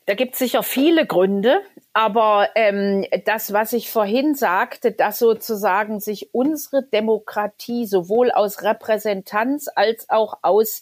Da 0.08 0.14
gibt 0.14 0.34
es 0.34 0.40
sicher 0.40 0.64
viele 0.64 1.06
Gründe, 1.06 1.62
aber 1.92 2.52
ähm, 2.56 3.06
das, 3.26 3.52
was 3.52 3.74
ich 3.74 3.92
vorhin 3.92 4.36
sagte, 4.36 4.94
dass 4.94 5.20
sozusagen 5.20 6.00
sich 6.00 6.34
unsere 6.34 6.82
Demokratie 6.82 7.86
sowohl 7.86 8.32
aus 8.32 8.64
Repräsentanz 8.64 9.68
als 9.76 10.10
auch 10.10 10.38
aus 10.44 10.82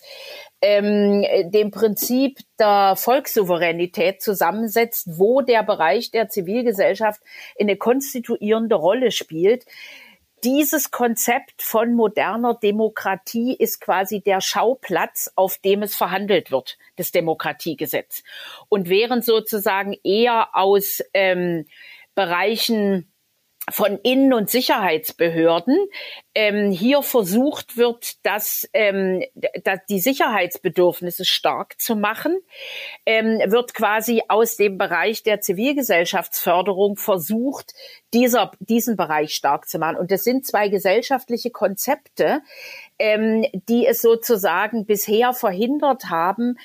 ähm, 0.62 1.26
dem 1.52 1.72
Prinzip 1.72 2.38
der 2.60 2.94
Volkssouveränität 2.98 4.22
zusammensetzt, 4.22 5.18
wo 5.18 5.42
der 5.42 5.64
Bereich 5.64 6.12
der 6.12 6.30
Zivilgesellschaft 6.30 7.20
eine 7.60 7.78
konstituierende 7.78 8.76
Rolle 8.76 9.10
spielt, 9.10 9.66
dieses 10.46 10.92
Konzept 10.92 11.64
von 11.64 11.96
moderner 11.96 12.54
Demokratie 12.54 13.56
ist 13.58 13.82
quasi 13.82 14.22
der 14.22 14.42
Schauplatz, 14.42 15.32
auf 15.36 15.58
dem 15.58 15.82
es 15.82 15.96
verhandelt 15.96 16.52
wird, 16.52 16.78
das 16.98 17.12
Demokratiegesetz. 17.12 18.24
Und 18.70 18.88
während 18.88 19.26
sozusagen 19.26 19.96
eher 20.04 20.56
aus 20.56 21.02
ähm, 21.16 21.66
Bereichen 22.14 23.12
von 23.72 23.98
Innen- 24.04 24.34
und 24.34 24.50
Sicherheitsbehörden 24.50 25.76
ähm, 26.36 26.72
hier 26.72 27.02
versucht 27.02 27.78
wird, 27.78 28.24
dass, 28.26 28.70
ähm, 28.74 29.24
dass 29.64 29.80
die 29.90 30.00
Sicherheitsbedürfnisse 30.00 31.26
stark 31.26 31.82
zu 31.82 31.96
machen, 31.96 32.40
ähm, 33.06 33.40
wird 33.52 33.74
quasi 33.74 34.22
aus 34.28 34.58
dem 34.58 34.78
Bereich 34.78 35.24
der 35.24 35.42
Zivilgesellschaftsförderung 35.42 36.98
versucht, 36.98 37.74
dieser, 38.14 38.52
diesen 38.60 38.98
Bereich 38.98 39.34
stark 39.34 39.68
zu 39.68 39.80
machen. 39.80 39.98
Und 39.98 40.12
das 40.12 40.24
sind 40.24 40.46
zwei 40.46 40.70
gesellschaftliche 40.70 41.50
Konzepte, 41.50 42.42
ähm, 43.00 43.46
die 43.68 43.88
es 43.88 44.02
sozusagen 44.02 44.86
bisher 44.86 45.34
verhindert 45.34 46.10
haben, 46.10 46.58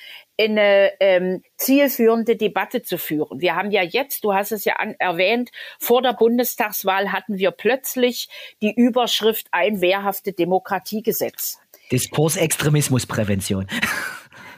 eine 0.49 0.91
ähm, 0.99 1.43
zielführende 1.57 2.35
Debatte 2.35 2.81
zu 2.81 2.97
führen. 2.97 3.41
Wir 3.41 3.55
haben 3.55 3.71
ja 3.71 3.83
jetzt, 3.83 4.23
du 4.23 4.33
hast 4.33 4.51
es 4.51 4.65
ja 4.65 4.75
an, 4.77 4.95
erwähnt, 4.99 5.51
vor 5.79 6.01
der 6.01 6.13
Bundestagswahl 6.13 7.11
hatten 7.11 7.37
wir 7.37 7.51
plötzlich 7.51 8.29
die 8.61 8.73
Überschrift 8.73 9.47
ein 9.51 9.81
wehrhafte 9.81 10.33
Demokratiegesetz. 10.33 11.59
Diskursextremismusprävention. 11.91 13.67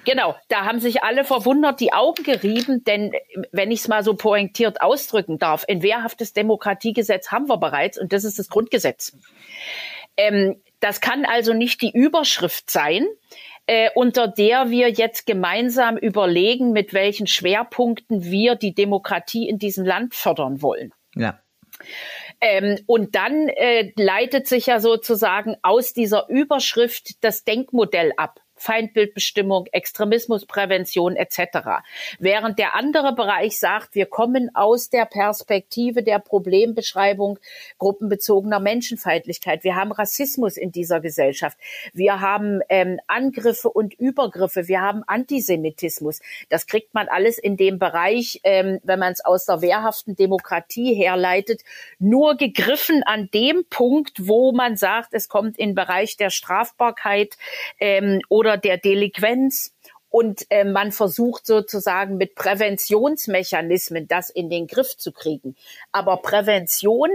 Genau, 0.06 0.36
da 0.50 0.66
haben 0.66 0.80
sich 0.80 1.04
alle 1.04 1.24
verwundert 1.24 1.80
die 1.80 1.94
Augen 1.94 2.24
gerieben, 2.24 2.84
denn 2.84 3.14
wenn 3.52 3.72
ich 3.72 3.80
es 3.80 3.88
mal 3.88 4.04
so 4.04 4.16
pointiert 4.16 4.82
ausdrücken 4.82 5.40
darf, 5.40 5.64
ein 5.70 5.82
wehrhaftes 5.82 6.34
Demokratiegesetz 6.34 7.32
haben 7.32 7.48
wir 7.48 7.58
bereits 7.58 7.98
und 7.98 8.12
das 8.12 8.26
ist 8.26 8.38
das 8.38 8.50
Grundgesetz. 8.50 9.16
Ähm, 10.18 10.62
das 10.82 11.00
kann 11.00 11.24
also 11.24 11.54
nicht 11.54 11.82
die 11.82 11.92
Überschrift 11.92 12.70
sein, 12.70 13.08
äh, 13.66 13.90
unter 13.96 14.28
der 14.28 14.70
wir 14.70 14.90
jetzt 14.90 15.26
gemeinsam 15.26 15.98
überlegen, 15.98 16.72
mit 16.72 16.94
welchen 16.94 17.28
Schwerpunkten 17.28 18.24
wir 18.24 18.56
die 18.56 18.74
Demokratie 18.74 19.48
in 19.48 19.58
diesem 19.58 19.86
Land 19.86 20.16
fördern 20.16 20.62
wollen. 20.62 20.92
Ja. 21.16 21.40
Ähm, 22.42 22.80
und 22.88 23.16
dann 23.16 23.48
äh, 23.48 23.92
leitet 23.96 24.48
sich 24.48 24.66
ja 24.66 24.80
sozusagen 24.80 25.56
aus 25.62 25.94
dieser 25.94 26.28
Überschrift 26.30 27.24
das 27.24 27.44
Denkmodell 27.44 28.12
ab. 28.18 28.42
Feindbildbestimmung, 28.64 29.68
Extremismusprävention 29.72 31.18
etc. 31.18 31.84
Während 32.18 32.58
der 32.60 32.76
andere 32.76 33.14
Bereich 33.14 33.60
sagt, 33.60 33.94
wir 33.94 34.06
kommen 34.06 34.50
aus 34.54 34.90
der 34.90 35.06
Perspektive 35.06 36.02
der 36.02 36.20
Problembeschreibung 36.20 37.40
gruppenbezogener 37.78 38.62
Menschenfeindlichkeit. 38.62 39.66
Wir 39.66 39.76
haben 39.76 39.92
Rassismus 39.92 40.56
in 40.56 40.72
dieser 40.72 41.02
Gesellschaft. 41.02 41.58
Wir 41.94 42.22
haben 42.22 42.62
ähm, 42.70 43.00
Angriffe 43.08 43.70
und 43.70 43.94
Übergriffe. 43.96 44.70
Wir 44.70 44.82
haben 44.82 45.04
Antisemitismus. 45.08 46.22
Das 46.48 46.66
kriegt 46.66 46.94
man 46.94 47.10
alles 47.10 47.38
in 47.38 47.58
dem 47.58 47.80
Bereich, 47.80 48.40
ähm, 48.44 48.80
wenn 48.84 49.00
man 49.00 49.12
es 49.12 49.26
aus 49.26 49.46
der 49.46 49.62
wehrhaften 49.62 50.16
Demokratie 50.16 50.94
herleitet, 50.94 51.64
nur 52.00 52.36
gegriffen 52.38 53.04
an 53.04 53.30
dem 53.34 53.66
Punkt, 53.70 54.28
wo 54.28 54.54
man 54.54 54.78
sagt, 54.78 55.10
es 55.14 55.28
kommt 55.28 55.58
in 55.58 55.72
den 55.72 55.76
Bereich 55.76 56.16
der 56.18 56.30
Strafbarkeit 56.30 57.38
ähm, 57.80 58.22
oder 58.30 58.53
oder 58.54 58.58
der 58.58 58.78
Delinquenz. 58.78 59.74
Und 60.10 60.46
äh, 60.52 60.64
man 60.64 60.92
versucht 60.92 61.48
sozusagen 61.48 62.18
mit 62.18 62.36
Präventionsmechanismen 62.36 64.08
das 64.08 64.30
in 64.30 64.48
den 64.48 64.68
Griff 64.68 64.96
zu 64.96 65.12
kriegen. 65.12 65.56
Aber 65.92 66.18
Prävention 66.18 67.10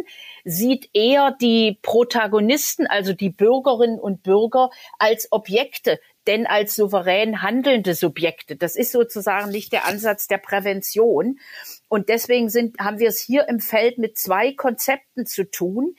sieht 0.44 0.90
eher 0.92 1.37
die 1.40 1.79
Protagonisten, 1.81 2.88
also 2.88 3.12
die 3.12 3.31
Bürgerinnen 3.31 4.01
und 4.01 4.24
Bürger, 4.24 4.70
als 4.98 5.31
Objekte, 5.31 6.01
denn 6.27 6.44
als 6.44 6.74
souverän 6.74 7.40
handelnde 7.40 7.94
Subjekte. 7.94 8.57
Das 8.57 8.74
ist 8.74 8.90
sozusagen 8.90 9.53
nicht 9.53 9.72
der 9.72 9.87
Ansatz 9.87 10.27
der 10.27 10.38
Prävention. 10.38 11.38
Und 11.87 12.09
deswegen 12.09 12.48
sind, 12.48 12.81
haben 12.81 12.98
wir 12.98 13.11
es 13.11 13.20
hier 13.20 13.48
im 13.48 13.61
Feld 13.61 13.98
mit 13.98 14.18
zwei 14.18 14.55
Konzepten 14.55 15.24
zu 15.24 15.48
tun, 15.48 15.94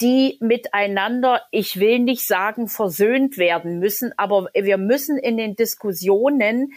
die 0.00 0.38
miteinander, 0.40 1.42
ich 1.50 1.78
will 1.78 1.98
nicht 1.98 2.26
sagen, 2.26 2.68
versöhnt 2.68 3.38
werden 3.38 3.78
müssen, 3.78 4.12
aber 4.16 4.48
wir 4.54 4.78
müssen 4.78 5.18
in 5.18 5.36
den 5.36 5.56
Diskussionen 5.56 6.72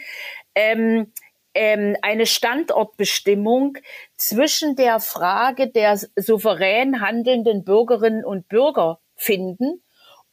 ähm, 0.54 1.12
ähm, 1.54 1.96
eine 2.02 2.26
Standortbestimmung 2.26 3.78
zwischen 4.16 4.76
der 4.76 5.00
Frage 5.00 5.68
der 5.68 5.98
souverän 6.16 7.00
handelnden 7.00 7.64
Bürgerinnen 7.64 8.24
und 8.24 8.48
Bürger 8.48 9.00
finden 9.14 9.82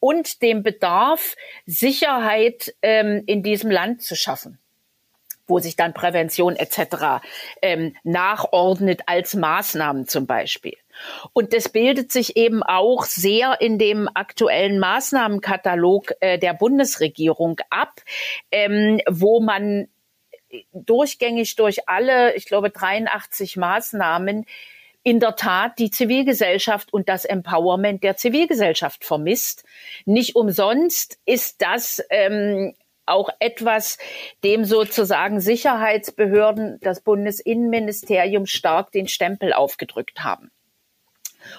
und 0.00 0.42
dem 0.42 0.62
Bedarf, 0.62 1.36
Sicherheit 1.64 2.74
ähm, 2.82 3.22
in 3.26 3.42
diesem 3.42 3.70
Land 3.70 4.02
zu 4.02 4.16
schaffen 4.16 4.61
wo 5.52 5.58
sich 5.58 5.76
dann 5.76 5.92
Prävention 5.92 6.56
etc. 6.56 7.22
Ähm, 7.60 7.94
nachordnet 8.04 9.02
als 9.04 9.34
Maßnahmen 9.34 10.08
zum 10.08 10.26
Beispiel. 10.26 10.78
Und 11.34 11.52
das 11.52 11.68
bildet 11.68 12.10
sich 12.10 12.36
eben 12.38 12.62
auch 12.62 13.04
sehr 13.04 13.60
in 13.60 13.78
dem 13.78 14.08
aktuellen 14.14 14.78
Maßnahmenkatalog 14.78 16.14
äh, 16.20 16.38
der 16.38 16.54
Bundesregierung 16.54 17.60
ab, 17.68 18.00
ähm, 18.50 19.00
wo 19.06 19.40
man 19.40 19.88
durchgängig 20.72 21.56
durch 21.56 21.86
alle, 21.86 22.34
ich 22.34 22.46
glaube, 22.46 22.70
83 22.70 23.58
Maßnahmen 23.58 24.46
in 25.02 25.20
der 25.20 25.36
Tat 25.36 25.78
die 25.78 25.90
Zivilgesellschaft 25.90 26.92
und 26.92 27.08
das 27.08 27.24
Empowerment 27.26 28.02
der 28.04 28.16
Zivilgesellschaft 28.16 29.04
vermisst. 29.04 29.64
Nicht 30.06 30.34
umsonst 30.34 31.18
ist 31.26 31.60
das 31.60 32.02
ähm, 32.08 32.74
auch 33.06 33.30
etwas, 33.40 33.98
dem 34.44 34.64
sozusagen 34.64 35.40
Sicherheitsbehörden, 35.40 36.78
das 36.80 37.00
Bundesinnenministerium 37.00 38.46
stark 38.46 38.92
den 38.92 39.08
Stempel 39.08 39.52
aufgedrückt 39.52 40.20
haben. 40.20 40.50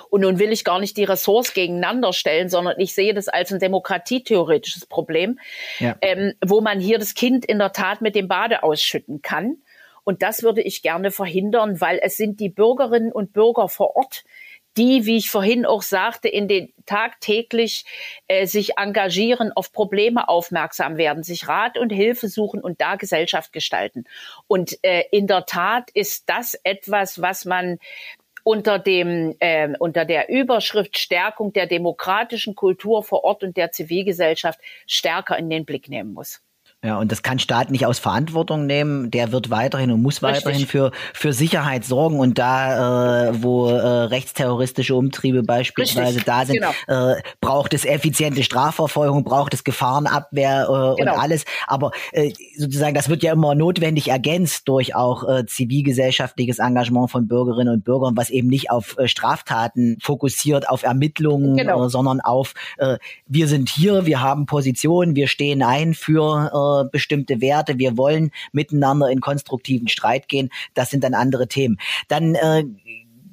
Und 0.09 0.21
nun 0.21 0.39
will 0.39 0.51
ich 0.51 0.63
gar 0.63 0.79
nicht 0.79 0.97
die 0.97 1.03
Ressorts 1.03 1.53
gegeneinander 1.53 2.13
stellen, 2.13 2.49
sondern 2.49 2.79
ich 2.79 2.93
sehe 2.93 3.13
das 3.13 3.27
als 3.27 3.51
ein 3.51 3.59
demokratietheoretisches 3.59 4.85
Problem, 4.85 5.39
ja. 5.79 5.97
ähm, 6.01 6.33
wo 6.43 6.61
man 6.61 6.79
hier 6.79 6.99
das 6.99 7.13
Kind 7.13 7.45
in 7.45 7.59
der 7.59 7.73
Tat 7.73 8.01
mit 8.01 8.15
dem 8.15 8.27
Bade 8.27 8.63
ausschütten 8.63 9.21
kann. 9.21 9.57
Und 10.03 10.21
das 10.21 10.43
würde 10.43 10.61
ich 10.61 10.81
gerne 10.81 11.11
verhindern, 11.11 11.79
weil 11.79 11.99
es 12.01 12.17
sind 12.17 12.39
die 12.39 12.49
Bürgerinnen 12.49 13.11
und 13.11 13.33
Bürger 13.33 13.69
vor 13.69 13.95
Ort, 13.95 14.23
die, 14.77 15.05
wie 15.05 15.17
ich 15.17 15.29
vorhin 15.29 15.65
auch 15.65 15.81
sagte, 15.81 16.27
in 16.27 16.47
den 16.47 16.73
tagtäglich 16.85 17.85
äh, 18.27 18.45
sich 18.45 18.77
engagieren, 18.77 19.51
auf 19.51 19.71
Probleme 19.71 20.27
aufmerksam 20.27 20.97
werden, 20.97 21.23
sich 21.23 21.47
Rat 21.47 21.77
und 21.77 21.91
Hilfe 21.91 22.27
suchen 22.27 22.61
und 22.61 22.81
da 22.81 22.95
Gesellschaft 22.95 23.53
gestalten. 23.53 24.05
Und 24.47 24.77
äh, 24.83 25.03
in 25.11 25.27
der 25.27 25.45
Tat 25.45 25.89
ist 25.93 26.29
das 26.29 26.55
etwas, 26.63 27.21
was 27.21 27.45
man 27.45 27.79
unter 28.43 28.77
dem 28.77 29.35
äh, 29.39 29.69
unter 29.79 30.05
der 30.05 30.29
Überschrift 30.29 30.97
Stärkung 30.97 31.53
der 31.53 31.65
demokratischen 31.65 32.55
Kultur 32.55 33.03
vor 33.03 33.23
Ort 33.23 33.43
und 33.43 33.55
der 33.55 33.71
Zivilgesellschaft 33.71 34.59
stärker 34.85 35.37
in 35.37 35.49
den 35.49 35.65
Blick 35.65 35.87
nehmen 35.87 36.13
muss. 36.13 36.41
Ja, 36.83 36.99
und 36.99 37.13
das 37.13 37.23
kann 37.23 37.39
Staat 37.39 37.71
nicht 37.71 37.85
aus 37.85 37.97
Verantwortung 37.97 38.65
nehmen. 38.65 39.09
Der 39.09 39.31
wird 39.31 39.49
weiterhin 39.49 39.89
und 39.89 40.01
muss 40.01 40.21
Richtig. 40.21 40.45
weiterhin 40.45 40.67
für, 40.67 40.91
für 41.13 41.31
Sicherheit 41.31 41.85
sorgen. 41.85 42.19
Und 42.19 42.37
da, 42.37 43.29
äh, 43.29 43.41
wo 43.41 43.69
äh, 43.69 43.77
rechtsterroristische 43.77 44.93
Umtriebe 44.93 45.43
beispielsweise 45.43 46.17
Richtig. 46.17 46.25
da 46.25 46.45
sind, 46.45 46.59
genau. 46.87 47.11
äh, 47.13 47.21
braucht 47.39 47.73
es 47.73 47.85
effiziente 47.85 48.43
Strafverfolgung, 48.43 49.23
braucht 49.23 49.53
es 49.53 49.63
Gefahrenabwehr 49.63 50.63
äh, 50.63 51.01
genau. 51.01 51.13
und 51.13 51.19
alles. 51.19 51.45
Aber 51.67 51.91
äh, 52.11 52.33
sozusagen, 52.57 52.95
das 52.95 53.07
wird 53.07 53.23
ja 53.23 53.31
immer 53.31 53.55
notwendig 53.55 54.09
ergänzt 54.09 54.67
durch 54.67 54.93
auch 54.93 55.23
äh, 55.23 55.45
zivilgesellschaftliches 55.45 56.59
Engagement 56.59 57.09
von 57.09 57.29
Bürgerinnen 57.29 57.73
und 57.73 57.85
Bürgern, 57.85 58.17
was 58.17 58.29
eben 58.29 58.49
nicht 58.49 58.71
auf 58.71 58.97
äh, 58.97 59.07
Straftaten 59.07 59.97
fokussiert, 60.01 60.67
auf 60.67 60.83
Ermittlungen, 60.83 61.55
genau. 61.55 61.85
äh, 61.85 61.89
sondern 61.89 62.19
auf, 62.19 62.53
äh, 62.77 62.97
wir 63.25 63.47
sind 63.47 63.69
hier, 63.69 64.05
wir 64.05 64.19
haben 64.19 64.47
Positionen, 64.47 65.15
wir 65.15 65.27
stehen 65.27 65.63
ein 65.63 65.93
für 65.93 66.51
äh, 66.51 66.72
bestimmte 66.91 67.41
Werte, 67.41 67.77
wir 67.77 67.97
wollen 67.97 68.31
miteinander 68.51 69.09
in 69.09 69.21
konstruktiven 69.21 69.87
Streit 69.87 70.27
gehen, 70.27 70.49
das 70.73 70.89
sind 70.89 71.03
dann 71.03 71.13
andere 71.13 71.47
Themen. 71.47 71.77
Dann 72.07 72.35
äh, 72.35 72.63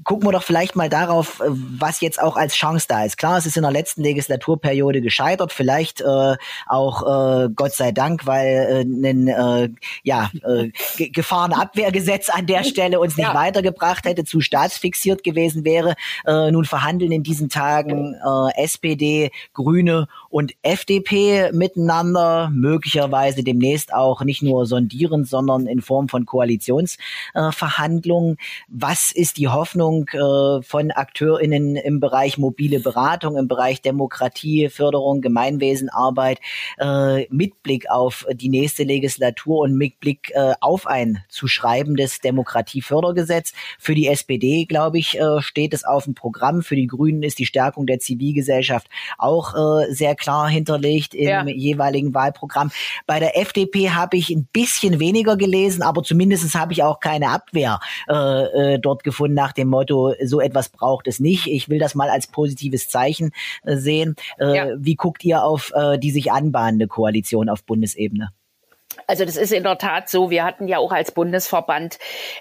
gucken 0.05 0.26
wir 0.26 0.33
doch 0.33 0.42
vielleicht 0.42 0.76
mal 0.76 0.88
darauf, 0.88 1.40
äh, 1.40 1.44
was 1.48 2.00
jetzt 2.00 2.20
auch 2.20 2.37
als 2.37 2.55
Chance 2.55 2.87
da 2.88 3.05
ist. 3.05 3.18
Klar, 3.18 3.38
es 3.38 3.46
ist 3.46 3.57
in 3.57 3.62
der 3.62 3.72
letzten 3.72 4.03
Legislaturperiode 4.03 5.00
gescheitert, 5.00 5.53
vielleicht 5.53 6.00
äh, 6.00 6.37
auch 6.66 7.03
äh, 7.03 7.48
Gott 7.55 7.72
sei 7.72 7.92
Dank, 7.92 8.26
weil 8.26 8.46
äh, 8.46 8.81
ein 8.83 9.29
äh, 9.29 9.68
ja, 10.03 10.31
äh, 10.44 10.70
Gefahrenabwehrgesetz 11.11 12.29
an 12.29 12.46
der 12.46 12.64
Stelle 12.64 13.00
uns 13.00 13.16
nicht 13.16 13.26
ja. 13.26 13.35
weitergebracht 13.35 14.05
hätte, 14.05 14.24
zu 14.24 14.40
staatsfixiert 14.40 15.22
gewesen 15.22 15.64
wäre. 15.64 15.94
Äh, 16.26 16.50
nun 16.50 16.64
verhandeln 16.64 17.12
in 17.12 17.22
diesen 17.22 17.48
Tagen 17.48 18.14
äh, 18.14 18.62
SPD, 18.62 19.31
Grüne 19.53 20.09
und 20.31 20.55
FDP 20.62 21.51
miteinander, 21.53 22.51
möglicherweise 22.55 23.43
demnächst 23.43 23.93
auch 23.93 24.23
nicht 24.23 24.43
nur 24.43 24.64
sondierend, 24.64 25.29
sondern 25.29 25.66
in 25.66 25.83
Form 25.83 26.09
von 26.09 26.25
Koalitionsverhandlungen. 26.25 28.35
Äh, 28.35 28.37
was 28.69 29.11
ist 29.11 29.38
die 29.38 29.49
Hoffnung, 29.49 30.07
äh, 30.12 30.62
von 30.62 30.93
AkteurInnen 30.93 31.75
im 31.75 31.99
Bereich 31.99 32.38
mobile 32.38 32.79
Beratung, 32.79 33.37
im 33.37 33.49
Bereich 33.49 33.83
Demokratie, 33.83 34.69
Förderung, 34.69 35.21
Gemeinwesenarbeit, 35.21 36.38
äh, 36.79 37.27
mit 37.31 37.64
Blick 37.64 37.90
auf 37.90 38.25
die 38.33 38.49
nächste 38.49 38.85
Legislatur 38.85 39.59
und 39.59 39.75
mit 39.75 39.99
Blick 39.99 40.31
äh, 40.35 40.53
auf 40.61 40.87
ein 40.87 41.25
zu 41.29 41.49
schreibendes 41.49 42.21
Demokratiefördergesetz. 42.21 43.53
Für 43.81 43.97
die 43.97 44.07
SPD, 44.07 44.66
glaube 44.66 44.99
ich, 44.99 45.19
äh, 45.19 45.43
steht 45.43 45.75
es 45.75 45.83
auf 45.83 46.05
dem 46.05 46.14
Programm. 46.14 46.62
Für 46.62 46.77
die 46.77 46.87
Grünen 46.87 47.25
ist 47.25 47.40
die 47.40 47.47
Stärkung 47.47 47.87
der 47.87 47.99
Zivilgesellschaft 47.99 48.88
auch 49.19 49.55
äh, 49.55 49.93
sehr 49.93 50.14
klar 50.20 50.48
hinterlegt 50.48 51.14
im 51.14 51.28
ja. 51.28 51.44
jeweiligen 51.46 52.14
Wahlprogramm. 52.14 52.70
Bei 53.06 53.18
der 53.18 53.37
FDP 53.37 53.90
habe 53.90 54.16
ich 54.16 54.30
ein 54.30 54.46
bisschen 54.52 55.00
weniger 55.00 55.37
gelesen, 55.37 55.83
aber 55.83 56.02
zumindest 56.02 56.54
habe 56.54 56.72
ich 56.72 56.83
auch 56.83 57.00
keine 57.00 57.30
Abwehr 57.30 57.80
äh, 58.09 58.74
äh, 58.74 58.78
dort 58.78 59.02
gefunden 59.02 59.35
nach 59.35 59.52
dem 59.52 59.68
Motto, 59.68 60.14
so 60.24 60.40
etwas 60.40 60.68
braucht 60.68 61.09
es 61.09 61.18
nicht. 61.18 61.48
Ich 61.48 61.68
will 61.68 61.78
das 61.78 61.94
mal 61.94 62.09
als 62.09 62.28
positives 62.28 62.88
Zeichen 62.88 63.33
äh, 63.64 63.76
sehen. 63.76 64.14
Äh, 64.38 64.56
ja. 64.56 64.66
Wie 64.78 64.94
guckt 64.94 65.24
ihr 65.24 65.42
auf 65.42 65.72
äh, 65.74 65.98
die 65.98 66.11
sich 66.11 66.30
anbahnende 66.30 66.87
Koalition 66.87 67.48
auf 67.48 67.64
Bundesebene? 67.64 68.30
Also 69.11 69.25
das 69.25 69.37
ist 69.37 69.53
in 69.53 69.64
der 69.64 69.77
Tat 69.77 70.09
so. 70.09 70.31
Wir 70.31 70.44
hatten 70.44 70.68
ja 70.68 70.79
auch 70.79 70.92
als 70.92 71.11
Bundesverband 71.11 71.99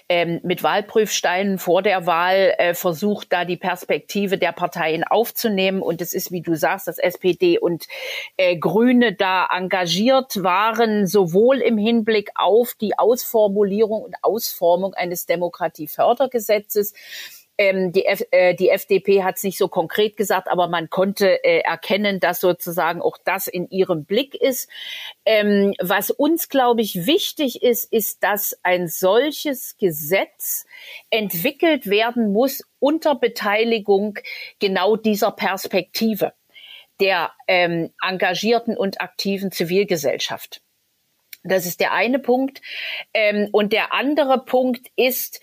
ähm, 0.08 0.38
mit 0.44 0.62
Wahlprüfsteinen 0.62 1.58
vor 1.58 1.82
der 1.82 2.06
Wahl 2.06 2.54
äh, 2.58 2.74
versucht, 2.74 3.32
da 3.32 3.44
die 3.44 3.56
Perspektive 3.56 4.38
der 4.38 4.52
Parteien 4.52 5.02
aufzunehmen. 5.02 5.82
Und 5.82 6.00
es 6.00 6.12
ist, 6.12 6.30
wie 6.30 6.42
du 6.42 6.54
sagst, 6.54 6.86
dass 6.86 6.98
SPD 6.98 7.58
und 7.58 7.88
äh, 8.36 8.56
Grüne 8.56 9.12
da 9.14 9.48
engagiert 9.50 10.44
waren, 10.44 11.08
sowohl 11.08 11.56
im 11.56 11.76
Hinblick 11.76 12.30
auf 12.36 12.74
die 12.80 12.96
Ausformulierung 12.96 14.02
und 14.02 14.14
Ausformung 14.22 14.94
eines 14.94 15.26
Demokratiefördergesetzes, 15.26 16.94
ähm, 17.60 17.92
die, 17.92 18.06
F 18.06 18.22
äh, 18.30 18.54
die 18.54 18.70
FDP 18.70 19.22
hat 19.22 19.36
es 19.36 19.42
nicht 19.42 19.58
so 19.58 19.68
konkret 19.68 20.16
gesagt, 20.16 20.48
aber 20.48 20.66
man 20.66 20.88
konnte 20.88 21.44
äh, 21.44 21.58
erkennen, 21.58 22.18
dass 22.18 22.40
sozusagen 22.40 23.02
auch 23.02 23.18
das 23.22 23.48
in 23.48 23.68
ihrem 23.68 24.06
Blick 24.06 24.34
ist. 24.34 24.70
Ähm, 25.26 25.74
was 25.78 26.10
uns, 26.10 26.48
glaube 26.48 26.80
ich, 26.80 27.04
wichtig 27.04 27.62
ist, 27.62 27.92
ist, 27.92 28.22
dass 28.22 28.58
ein 28.62 28.88
solches 28.88 29.76
Gesetz 29.76 30.64
entwickelt 31.10 31.90
werden 31.90 32.32
muss 32.32 32.64
unter 32.78 33.14
Beteiligung 33.14 34.18
genau 34.58 34.96
dieser 34.96 35.30
Perspektive 35.30 36.32
der 36.98 37.30
ähm, 37.46 37.92
engagierten 38.02 38.74
und 38.74 39.02
aktiven 39.02 39.52
Zivilgesellschaft. 39.52 40.62
Das 41.42 41.66
ist 41.66 41.80
der 41.80 41.92
eine 41.92 42.18
Punkt. 42.18 42.60
Ähm, 43.14 43.48
und 43.52 43.72
der 43.72 43.92
andere 43.92 44.44
Punkt 44.44 44.88
ist, 44.96 45.40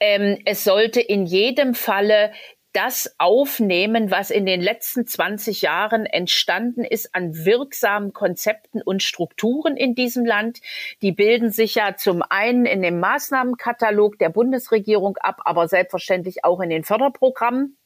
ähm, 0.00 0.38
es 0.44 0.64
sollte 0.64 1.00
in 1.00 1.26
jedem 1.26 1.74
Falle 1.74 2.32
das 2.72 3.14
aufnehmen, 3.18 4.10
was 4.10 4.30
in 4.30 4.44
den 4.44 4.60
letzten 4.60 5.06
20 5.06 5.62
Jahren 5.62 6.04
entstanden 6.06 6.84
ist 6.84 7.14
an 7.14 7.44
wirksamen 7.44 8.12
Konzepten 8.12 8.82
und 8.82 9.02
Strukturen 9.02 9.76
in 9.76 9.94
diesem 9.94 10.24
Land. 10.24 10.60
Die 11.02 11.12
bilden 11.12 11.50
sich 11.50 11.76
ja 11.76 11.96
zum 11.96 12.22
einen 12.22 12.66
in 12.66 12.82
dem 12.82 13.00
Maßnahmenkatalog 13.00 14.18
der 14.18 14.28
Bundesregierung 14.28 15.16
ab, 15.16 15.40
aber 15.44 15.66
selbstverständlich 15.66 16.44
auch 16.44 16.60
in 16.60 16.70
den 16.70 16.84
Förderprogrammen, 16.84 17.76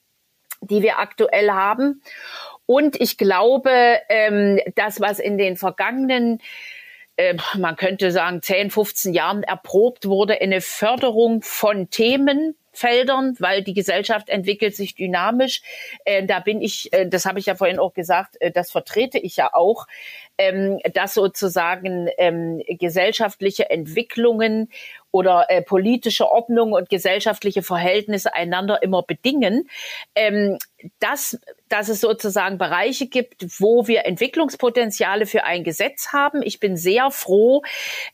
die 0.60 0.82
wir 0.82 0.98
aktuell 0.98 1.50
haben. 1.52 2.02
Und 2.66 3.00
ich 3.00 3.16
glaube, 3.16 3.98
ähm, 4.08 4.60
das, 4.74 5.00
was 5.00 5.20
in 5.20 5.38
den 5.38 5.56
vergangenen 5.56 6.40
äh, 7.16 7.34
man 7.58 7.76
könnte 7.76 8.10
sagen, 8.10 8.42
10, 8.42 8.70
15 8.70 9.14
Jahren 9.14 9.42
erprobt 9.42 10.06
wurde, 10.06 10.40
eine 10.40 10.60
Förderung 10.60 11.42
von 11.42 11.90
Themenfeldern, 11.90 13.36
weil 13.38 13.62
die 13.62 13.74
Gesellschaft 13.74 14.28
entwickelt 14.28 14.74
sich 14.74 14.94
dynamisch. 14.94 15.62
Äh, 16.04 16.24
da 16.24 16.40
bin 16.40 16.62
ich, 16.62 16.92
äh, 16.92 17.06
das 17.06 17.26
habe 17.26 17.38
ich 17.38 17.46
ja 17.46 17.54
vorhin 17.54 17.78
auch 17.78 17.92
gesagt, 17.92 18.40
äh, 18.40 18.50
das 18.50 18.70
vertrete 18.70 19.18
ich 19.18 19.36
ja 19.36 19.52
auch, 19.52 19.86
ähm, 20.38 20.78
dass 20.94 21.14
sozusagen 21.14 22.08
ähm, 22.16 22.62
gesellschaftliche 22.66 23.68
Entwicklungen 23.68 24.70
oder 25.10 25.46
äh, 25.50 25.60
politische 25.60 26.30
Ordnung 26.30 26.72
und 26.72 26.88
gesellschaftliche 26.88 27.62
Verhältnisse 27.62 28.34
einander 28.34 28.82
immer 28.82 29.02
bedingen. 29.02 29.68
Ähm, 30.14 30.58
dass, 30.98 31.38
dass 31.68 31.88
es 31.88 32.00
sozusagen 32.00 32.58
Bereiche 32.58 33.06
gibt, 33.06 33.44
wo 33.60 33.86
wir 33.86 34.04
Entwicklungspotenziale 34.06 35.26
für 35.26 35.44
ein 35.44 35.64
Gesetz 35.64 36.12
haben. 36.12 36.42
Ich 36.42 36.60
bin 36.60 36.76
sehr 36.76 37.10
froh, 37.10 37.62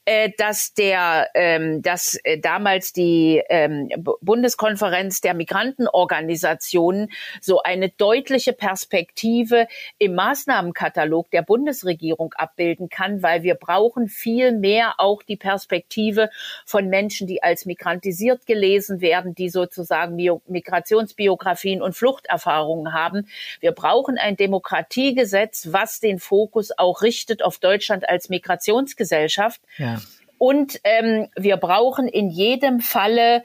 äh, 0.04 0.30
dass 0.36 0.74
der, 0.74 1.30
ähm, 1.34 1.82
dass 1.82 2.18
äh, 2.24 2.38
damals 2.38 2.92
die 2.92 3.42
ähm, 3.48 3.88
Bundeskonferenz 4.20 5.20
der 5.20 5.34
Migrantenorganisationen 5.34 7.10
so 7.40 7.62
eine 7.62 7.88
deutliche 7.88 8.52
Perspektive 8.52 9.66
im 9.98 10.14
Maßnahmenkatalog 10.14 11.30
der 11.30 11.42
Bundesregierung 11.42 12.32
abbilden 12.34 12.88
kann, 12.88 13.22
weil 13.22 13.42
wir 13.42 13.54
brauchen 13.54 14.08
viel 14.08 14.52
mehr 14.52 14.94
auch 14.98 15.22
die 15.22 15.36
Perspektive 15.36 16.30
von 16.64 16.88
Menschen, 16.88 17.26
die 17.26 17.42
als 17.42 17.66
migrantisiert 17.66 18.46
gelesen 18.46 19.00
werden, 19.00 19.34
die 19.34 19.48
sozusagen 19.48 20.16
Migrationsbiografien 20.46 21.82
und 21.82 21.94
Fluchterfahrungen 21.94 22.57
haben. 22.92 23.28
Wir 23.60 23.72
brauchen 23.72 24.18
ein 24.18 24.36
Demokratiegesetz, 24.36 25.68
was 25.70 26.00
den 26.00 26.18
Fokus 26.18 26.70
auch 26.76 27.02
richtet 27.02 27.42
auf 27.42 27.58
Deutschland 27.58 28.08
als 28.08 28.28
Migrationsgesellschaft. 28.28 29.60
Ja. 29.76 30.00
Und 30.38 30.80
ähm, 30.84 31.28
wir 31.36 31.56
brauchen 31.56 32.06
in 32.06 32.30
jedem 32.30 32.80
Falle 32.80 33.42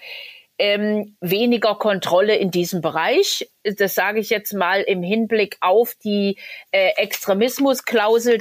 ähm, 0.60 1.16
weniger 1.20 1.76
Kontrolle 1.76 2.36
in 2.36 2.52
diesem 2.52 2.82
Bereich. 2.82 3.50
Das 3.64 3.96
sage 3.96 4.20
ich 4.20 4.30
jetzt 4.30 4.54
mal 4.54 4.82
im 4.82 5.02
Hinblick 5.02 5.58
auf 5.62 5.96
die 6.04 6.38
äh, 6.72 6.90
Extremismusklausel. 6.98 8.40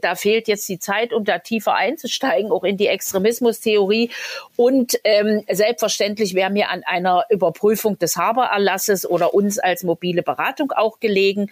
Da 0.00 0.14
fehlt 0.14 0.48
jetzt 0.48 0.68
die 0.68 0.78
Zeit, 0.78 1.12
um 1.12 1.24
da 1.24 1.38
tiefer 1.38 1.74
einzusteigen, 1.74 2.50
auch 2.50 2.64
in 2.64 2.76
die 2.76 2.88
Extremismustheorie. 2.88 4.10
Und 4.56 4.98
ähm, 5.04 5.44
selbstverständlich 5.50 6.34
wäre 6.34 6.50
mir 6.50 6.68
an 6.68 6.82
einer 6.84 7.24
Überprüfung 7.30 7.98
des 7.98 8.16
Habererlasses 8.16 9.08
oder 9.08 9.32
uns 9.32 9.58
als 9.58 9.84
mobile 9.84 10.22
Beratung 10.22 10.72
auch 10.72 11.00
gelegen. 11.00 11.50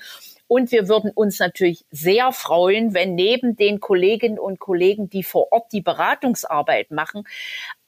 Und 0.53 0.70
wir 0.70 0.87
würden 0.87 1.11
uns 1.11 1.38
natürlich 1.38 1.87
sehr 1.90 2.31
freuen, 2.31 2.92
wenn 2.92 3.14
neben 3.14 3.57
den 3.57 3.81
Kolleginnen 3.81 4.38
und 4.38 4.59
Kollegen, 4.59 5.09
die 5.09 5.22
vor 5.22 5.51
Ort 5.51 5.72
die 5.72 5.81
Beratungsarbeit 5.81 6.90
machen, 6.90 7.25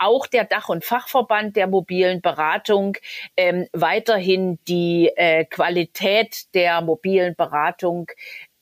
auch 0.04 0.26
der 0.26 0.44
Dach- 0.44 0.68
und 0.68 0.84
Fachverband 0.84 1.56
der 1.56 1.66
mobilen 1.66 2.20
Beratung 2.20 2.96
ähm, 3.36 3.66
weiterhin 3.72 4.58
die 4.68 5.10
äh, 5.16 5.44
Qualität 5.44 6.54
der 6.54 6.80
mobilen 6.82 7.34
Beratung 7.34 8.10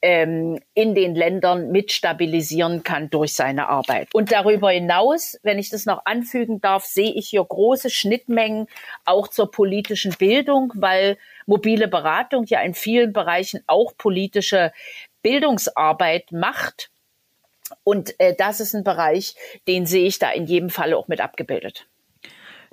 ähm, 0.02 0.58
in 0.74 0.94
den 0.94 1.14
Ländern 1.14 1.70
mitstabilisieren 1.70 2.82
kann 2.82 3.08
durch 3.08 3.34
seine 3.34 3.68
Arbeit. 3.68 4.08
Und 4.12 4.32
darüber 4.32 4.70
hinaus, 4.70 5.38
wenn 5.42 5.58
ich 5.58 5.70
das 5.70 5.86
noch 5.86 6.04
anfügen 6.04 6.60
darf, 6.60 6.84
sehe 6.84 7.12
ich 7.12 7.28
hier 7.28 7.44
große 7.44 7.88
Schnittmengen 7.88 8.66
auch 9.04 9.28
zur 9.28 9.50
politischen 9.50 10.12
Bildung, 10.18 10.72
weil 10.74 11.16
mobile 11.46 11.88
Beratung 11.88 12.44
ja 12.46 12.60
in 12.62 12.74
vielen 12.74 13.12
Bereichen 13.12 13.62
auch 13.66 13.96
politische 13.96 14.72
Bildungsarbeit 15.22 16.32
macht. 16.32 16.91
Und 17.84 18.18
äh, 18.20 18.34
das 18.36 18.60
ist 18.60 18.74
ein 18.74 18.84
Bereich, 18.84 19.34
den 19.66 19.86
sehe 19.86 20.06
ich 20.06 20.18
da 20.18 20.30
in 20.30 20.46
jedem 20.46 20.70
Falle 20.70 20.96
auch 20.96 21.08
mit 21.08 21.20
abgebildet. 21.20 21.88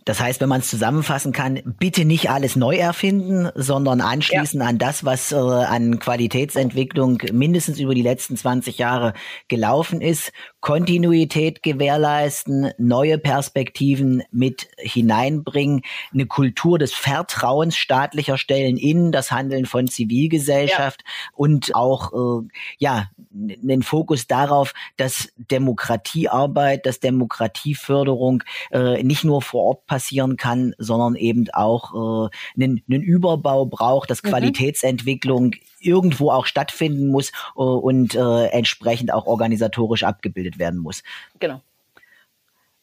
Das 0.05 0.19
heißt, 0.19 0.41
wenn 0.41 0.49
man 0.49 0.61
es 0.61 0.69
zusammenfassen 0.69 1.31
kann, 1.31 1.61
bitte 1.77 2.05
nicht 2.05 2.29
alles 2.29 2.55
neu 2.55 2.75
erfinden, 2.77 3.49
sondern 3.55 4.01
anschließen 4.01 4.61
ja. 4.61 4.67
an 4.67 4.77
das, 4.77 5.05
was 5.05 5.31
äh, 5.31 5.35
an 5.35 5.99
Qualitätsentwicklung 5.99 7.21
mindestens 7.31 7.79
über 7.79 7.93
die 7.93 8.01
letzten 8.01 8.37
20 8.37 8.77
Jahre 8.77 9.13
gelaufen 9.47 10.01
ist, 10.01 10.31
Kontinuität 10.61 11.63
gewährleisten, 11.63 12.71
neue 12.77 13.17
Perspektiven 13.17 14.23
mit 14.31 14.67
hineinbringen, 14.77 15.81
eine 16.13 16.25
Kultur 16.25 16.77
des 16.79 16.93
Vertrauens 16.93 17.77
staatlicher 17.77 18.37
Stellen 18.37 18.77
in 18.77 19.11
das 19.11 19.31
Handeln 19.31 19.65
von 19.65 19.87
Zivilgesellschaft 19.87 21.01
ja. 21.03 21.11
und 21.35 21.75
auch 21.75 22.41
äh, 22.41 22.47
ja 22.77 23.09
einen 23.31 23.83
Fokus 23.83 24.27
darauf, 24.27 24.73
dass 24.97 25.29
Demokratiearbeit, 25.37 26.85
dass 26.85 26.99
Demokratieförderung 26.99 28.43
äh, 28.71 29.03
nicht 29.03 29.23
nur 29.23 29.41
vor 29.41 29.63
Ort 29.63 29.85
passieren 29.89 30.37
kann, 30.37 30.73
sondern 30.77 31.15
eben 31.15 31.49
auch 31.51 32.29
äh, 32.29 32.29
einen, 32.55 32.81
einen 32.89 33.01
Überbau 33.01 33.65
braucht, 33.65 34.09
dass 34.09 34.23
mhm. 34.23 34.29
Qualitätsentwicklung 34.29 35.55
irgendwo 35.79 36.31
auch 36.31 36.45
stattfinden 36.45 37.07
muss 37.07 37.31
äh, 37.57 37.61
und 37.61 38.15
äh, 38.15 38.45
entsprechend 38.47 39.11
auch 39.11 39.25
organisatorisch 39.25 40.03
abgebildet 40.03 40.59
werden 40.59 40.79
muss. 40.79 41.03
Genau 41.39 41.61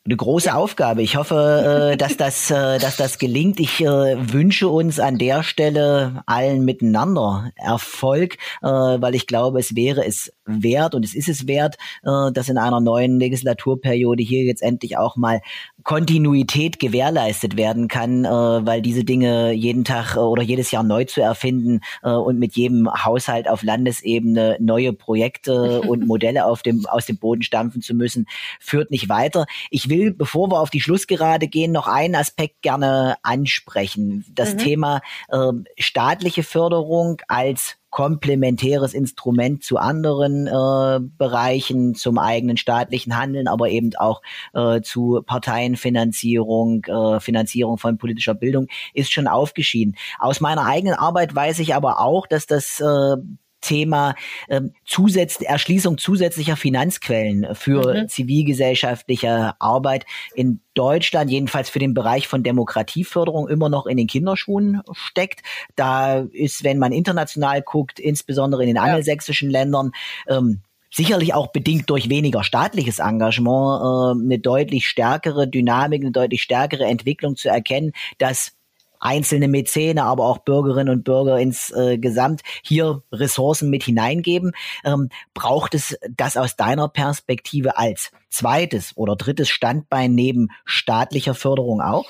eine 0.06 0.16
große 0.16 0.54
Aufgabe. 0.54 1.02
Ich 1.02 1.16
hoffe, 1.16 1.92
äh, 1.92 1.96
dass 1.96 2.16
das, 2.16 2.50
äh, 2.50 2.78
dass 2.78 2.96
das 2.96 3.18
gelingt. 3.18 3.60
Ich 3.60 3.80
äh, 3.80 3.86
wünsche 3.86 4.68
uns 4.68 5.00
an 5.00 5.18
der 5.18 5.42
Stelle 5.42 6.22
allen 6.26 6.64
miteinander 6.64 7.50
Erfolg, 7.56 8.38
weil 8.60 9.14
ich 9.14 9.26
glaube, 9.26 9.58
es 9.58 9.74
wäre 9.74 10.06
es 10.06 10.32
wert 10.44 10.94
und 10.94 11.04
es 11.04 11.14
ist 11.14 11.28
es 11.28 11.46
wert, 11.46 11.76
dass 12.02 12.48
in 12.48 12.58
einer 12.58 12.80
neuen 12.80 13.18
Legislaturperiode 13.18 14.22
hier 14.22 14.44
jetzt 14.44 14.62
endlich 14.62 14.96
auch 14.96 15.16
mal 15.16 15.40
Kontinuität 15.82 16.78
gewährleistet 16.78 17.56
werden 17.56 17.88
kann, 17.88 18.24
weil 18.24 18.82
diese 18.82 19.04
Dinge 19.04 19.52
jeden 19.52 19.84
Tag 19.84 20.16
oder 20.16 20.42
jedes 20.42 20.70
Jahr 20.70 20.82
neu 20.82 21.04
zu 21.04 21.20
erfinden 21.20 21.80
und 22.02 22.38
mit 22.38 22.56
jedem 22.56 22.88
Haushalt 23.04 23.48
auf 23.48 23.62
Landesebene 23.62 24.56
neue 24.60 24.92
Projekte 24.92 25.80
und 25.82 26.06
Modelle 26.06 26.46
auf 26.46 26.62
dem, 26.62 26.86
aus 26.86 27.06
dem 27.06 27.18
Boden 27.18 27.42
stampfen 27.42 27.82
zu 27.82 27.94
müssen, 27.94 28.26
führt 28.60 28.90
nicht 28.90 29.08
weiter. 29.08 29.46
Ich 29.70 29.88
will, 29.88 29.95
bevor 30.16 30.50
wir 30.50 30.60
auf 30.60 30.70
die 30.70 30.80
Schlussgerade 30.80 31.48
gehen, 31.48 31.72
noch 31.72 31.88
einen 31.88 32.14
Aspekt 32.14 32.62
gerne 32.62 33.16
ansprechen. 33.22 34.24
Das 34.34 34.54
mhm. 34.54 34.58
Thema 34.58 35.00
äh, 35.28 35.52
staatliche 35.78 36.42
Förderung 36.42 37.20
als 37.28 37.76
komplementäres 37.90 38.92
Instrument 38.92 39.64
zu 39.64 39.78
anderen 39.78 40.46
äh, 40.46 41.00
Bereichen, 41.16 41.94
zum 41.94 42.18
eigenen 42.18 42.58
staatlichen 42.58 43.16
Handeln, 43.16 43.48
aber 43.48 43.70
eben 43.70 43.90
auch 43.96 44.20
äh, 44.52 44.82
zu 44.82 45.22
Parteienfinanzierung, 45.24 46.84
äh, 46.84 47.20
Finanzierung 47.20 47.78
von 47.78 47.96
politischer 47.96 48.34
Bildung, 48.34 48.66
ist 48.92 49.12
schon 49.12 49.26
aufgeschieden. 49.26 49.96
Aus 50.18 50.40
meiner 50.40 50.66
eigenen 50.66 50.94
Arbeit 50.94 51.34
weiß 51.34 51.58
ich 51.60 51.74
aber 51.74 52.00
auch, 52.00 52.26
dass 52.26 52.44
das 52.46 52.80
äh, 52.80 53.16
Thema 53.66 54.14
ähm, 54.48 54.72
Zusätz 54.84 55.40
Erschließung 55.40 55.98
zusätzlicher 55.98 56.56
Finanzquellen 56.56 57.54
für 57.54 58.02
mhm. 58.02 58.08
zivilgesellschaftliche 58.08 59.54
Arbeit 59.58 60.06
in 60.34 60.60
Deutschland, 60.74 61.30
jedenfalls 61.30 61.68
für 61.68 61.78
den 61.78 61.94
Bereich 61.94 62.28
von 62.28 62.42
Demokratieförderung, 62.42 63.48
immer 63.48 63.68
noch 63.68 63.86
in 63.86 63.96
den 63.96 64.06
Kinderschuhen 64.06 64.82
steckt. 64.92 65.42
Da 65.74 66.20
ist, 66.20 66.64
wenn 66.64 66.78
man 66.78 66.92
international 66.92 67.62
guckt, 67.62 67.98
insbesondere 67.98 68.62
in 68.62 68.68
den 68.68 68.78
angelsächsischen 68.78 69.50
Ländern, 69.50 69.92
ähm, 70.28 70.60
sicherlich 70.90 71.34
auch 71.34 71.48
bedingt 71.48 71.90
durch 71.90 72.08
weniger 72.08 72.44
staatliches 72.44 73.00
Engagement 73.00 73.82
äh, 73.82 74.24
eine 74.24 74.38
deutlich 74.38 74.88
stärkere 74.88 75.48
Dynamik, 75.48 76.02
eine 76.02 76.12
deutlich 76.12 76.42
stärkere 76.42 76.84
Entwicklung 76.84 77.36
zu 77.36 77.48
erkennen, 77.48 77.92
dass 78.18 78.55
einzelne 79.00 79.48
Mäzene, 79.48 80.02
aber 80.02 80.24
auch 80.26 80.38
Bürgerinnen 80.38 80.90
und 80.90 81.04
Bürger 81.04 81.38
insgesamt 81.38 82.40
äh, 82.40 82.44
hier 82.62 83.02
Ressourcen 83.12 83.70
mit 83.70 83.84
hineingeben. 83.84 84.52
Ähm, 84.84 85.08
braucht 85.34 85.74
es 85.74 85.98
das 86.10 86.36
aus 86.36 86.56
deiner 86.56 86.88
Perspektive 86.88 87.76
als 87.78 88.10
zweites 88.30 88.96
oder 88.96 89.16
drittes 89.16 89.48
Standbein 89.48 90.14
neben 90.14 90.48
staatlicher 90.64 91.34
Förderung 91.34 91.80
auch? 91.80 92.06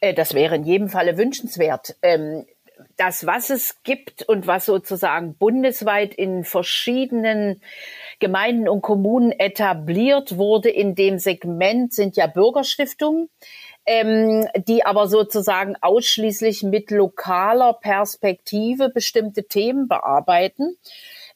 Äh, 0.00 0.14
das 0.14 0.34
wäre 0.34 0.56
in 0.56 0.64
jedem 0.64 0.88
Falle 0.88 1.16
wünschenswert. 1.16 1.96
Ähm 2.02 2.44
das, 2.96 3.26
was 3.26 3.50
es 3.50 3.82
gibt 3.82 4.22
und 4.28 4.46
was 4.46 4.66
sozusagen 4.66 5.36
bundesweit 5.36 6.14
in 6.14 6.44
verschiedenen 6.44 7.62
Gemeinden 8.18 8.68
und 8.68 8.82
Kommunen 8.82 9.32
etabliert 9.32 10.36
wurde 10.36 10.68
in 10.68 10.94
dem 10.94 11.18
Segment, 11.18 11.92
sind 11.92 12.16
ja 12.16 12.26
Bürgerstiftungen 12.26 13.28
ähm, 13.86 14.46
die 14.66 14.84
aber 14.84 15.08
sozusagen 15.08 15.76
ausschließlich 15.80 16.62
mit 16.62 16.90
lokaler 16.90 17.74
Perspektive 17.74 18.88
bestimmte 18.90 19.44
Themen 19.44 19.88
bearbeiten. 19.88 20.76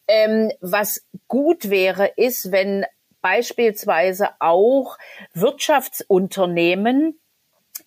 Ähm, 0.09 0.53
was 0.61 1.05
gut 1.27 1.71
wäre, 1.71 2.07
ist, 2.17 2.53
wenn 2.53 2.87
beispielsweise 3.21 4.29
auch 4.39 4.99
Wirtschaftsunternehmen 5.35 7.19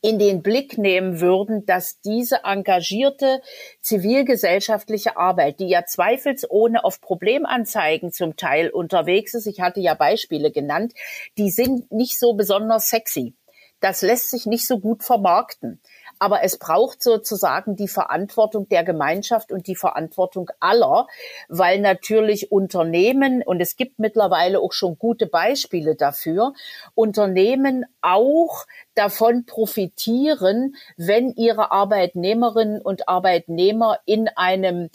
in 0.02 0.19
den 0.19 0.41
Blick 0.41 0.78
nehmen 0.78 1.19
würden, 1.19 1.65
dass 1.65 2.00
diese 2.02 2.43
engagierte 2.43 3.41
zivilgesellschaftliche 3.82 5.17
Arbeit, 5.17 5.60
die 5.60 5.67
ja 5.67 5.86
zweifelsohne 5.86 6.84
auf 6.84 7.02
Problemanzeigen 7.02 8.12
zum 8.12 8.36
Teil 8.36 8.69
unterwegs 8.69 9.34
ist, 9.34 9.45
ich 9.45 9.60
hatte 9.60 9.80
ja 9.82 9.93
Beispiele 9.95 10.52
genannt, 10.52 10.93
die 11.38 11.50
sind 11.50 11.91
nicht 11.91 12.17
so 12.19 12.34
besonders 12.34 12.89
sexy 12.89 13.34
das 13.79 14.01
lässt 14.01 14.29
sich 14.29 14.45
nicht 14.45 14.67
so 14.67 14.79
gut 14.79 15.03
vermarkten. 15.03 15.81
aber 16.19 16.43
es 16.43 16.57
braucht 16.57 17.01
sozusagen 17.01 17.75
die 17.77 17.87
Verantwortung 17.87 18.67
der 18.67 18.83
Gemeinschaft 18.83 19.51
und 19.51 19.67
die 19.67 19.75
Verantwortung 19.75 20.49
aller, 20.59 21.07
weil 21.47 21.79
natürlich 21.79 22.51
Unternehmen, 22.51 23.41
und 23.41 23.61
es 23.61 23.77
gibt 23.77 23.99
mittlerweile 23.99 24.59
auch 24.59 24.73
schon 24.73 24.97
gute 24.97 25.27
Beispiele 25.27 25.95
dafür, 25.95 26.53
Unternehmen 26.93 27.86
auch 28.01 28.65
davon 28.95 29.45
profitieren, 29.45 30.75
wenn 30.97 31.32
ihre 31.32 31.71
Arbeitnehmerinnen 31.71 32.82
und 32.82 33.07
Arbeitnehmer 33.07 33.99
in 34.05 34.27
einem 34.36 34.89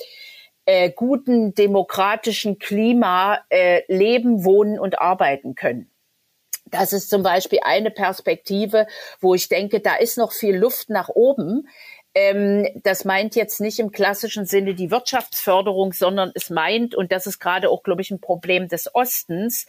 äh, 0.66 0.90
guten 0.90 1.54
demokratischen 1.54 2.58
Klima 2.58 3.38
äh, 3.48 3.82
leben, 3.88 4.44
wohnen 4.44 4.78
und 4.78 4.98
arbeiten 4.98 5.54
können. 5.54 5.90
Das 6.70 6.92
ist 6.92 7.10
zum 7.10 7.22
Beispiel 7.22 7.60
eine 7.62 7.90
Perspektive, 7.90 8.86
wo 9.20 9.34
ich 9.34 9.48
denke, 9.48 9.80
da 9.80 9.96
ist 9.96 10.18
noch 10.18 10.32
viel 10.32 10.56
Luft 10.56 10.88
nach 10.90 11.08
oben. 11.08 11.68
Ähm, 12.14 12.68
das 12.82 13.04
meint 13.04 13.34
jetzt 13.34 13.60
nicht 13.60 13.78
im 13.78 13.90
klassischen 13.90 14.46
Sinne 14.46 14.74
die 14.74 14.90
Wirtschaftsförderung, 14.90 15.92
sondern 15.92 16.30
es 16.34 16.48
meint, 16.48 16.94
und 16.94 17.10
das 17.10 17.26
ist 17.26 17.40
gerade 17.40 17.70
auch, 17.70 17.82
glaube 17.82 18.02
ich, 18.02 18.10
ein 18.10 18.20
Problem 18.20 18.68
des 18.68 18.94
Ostens, 18.94 19.66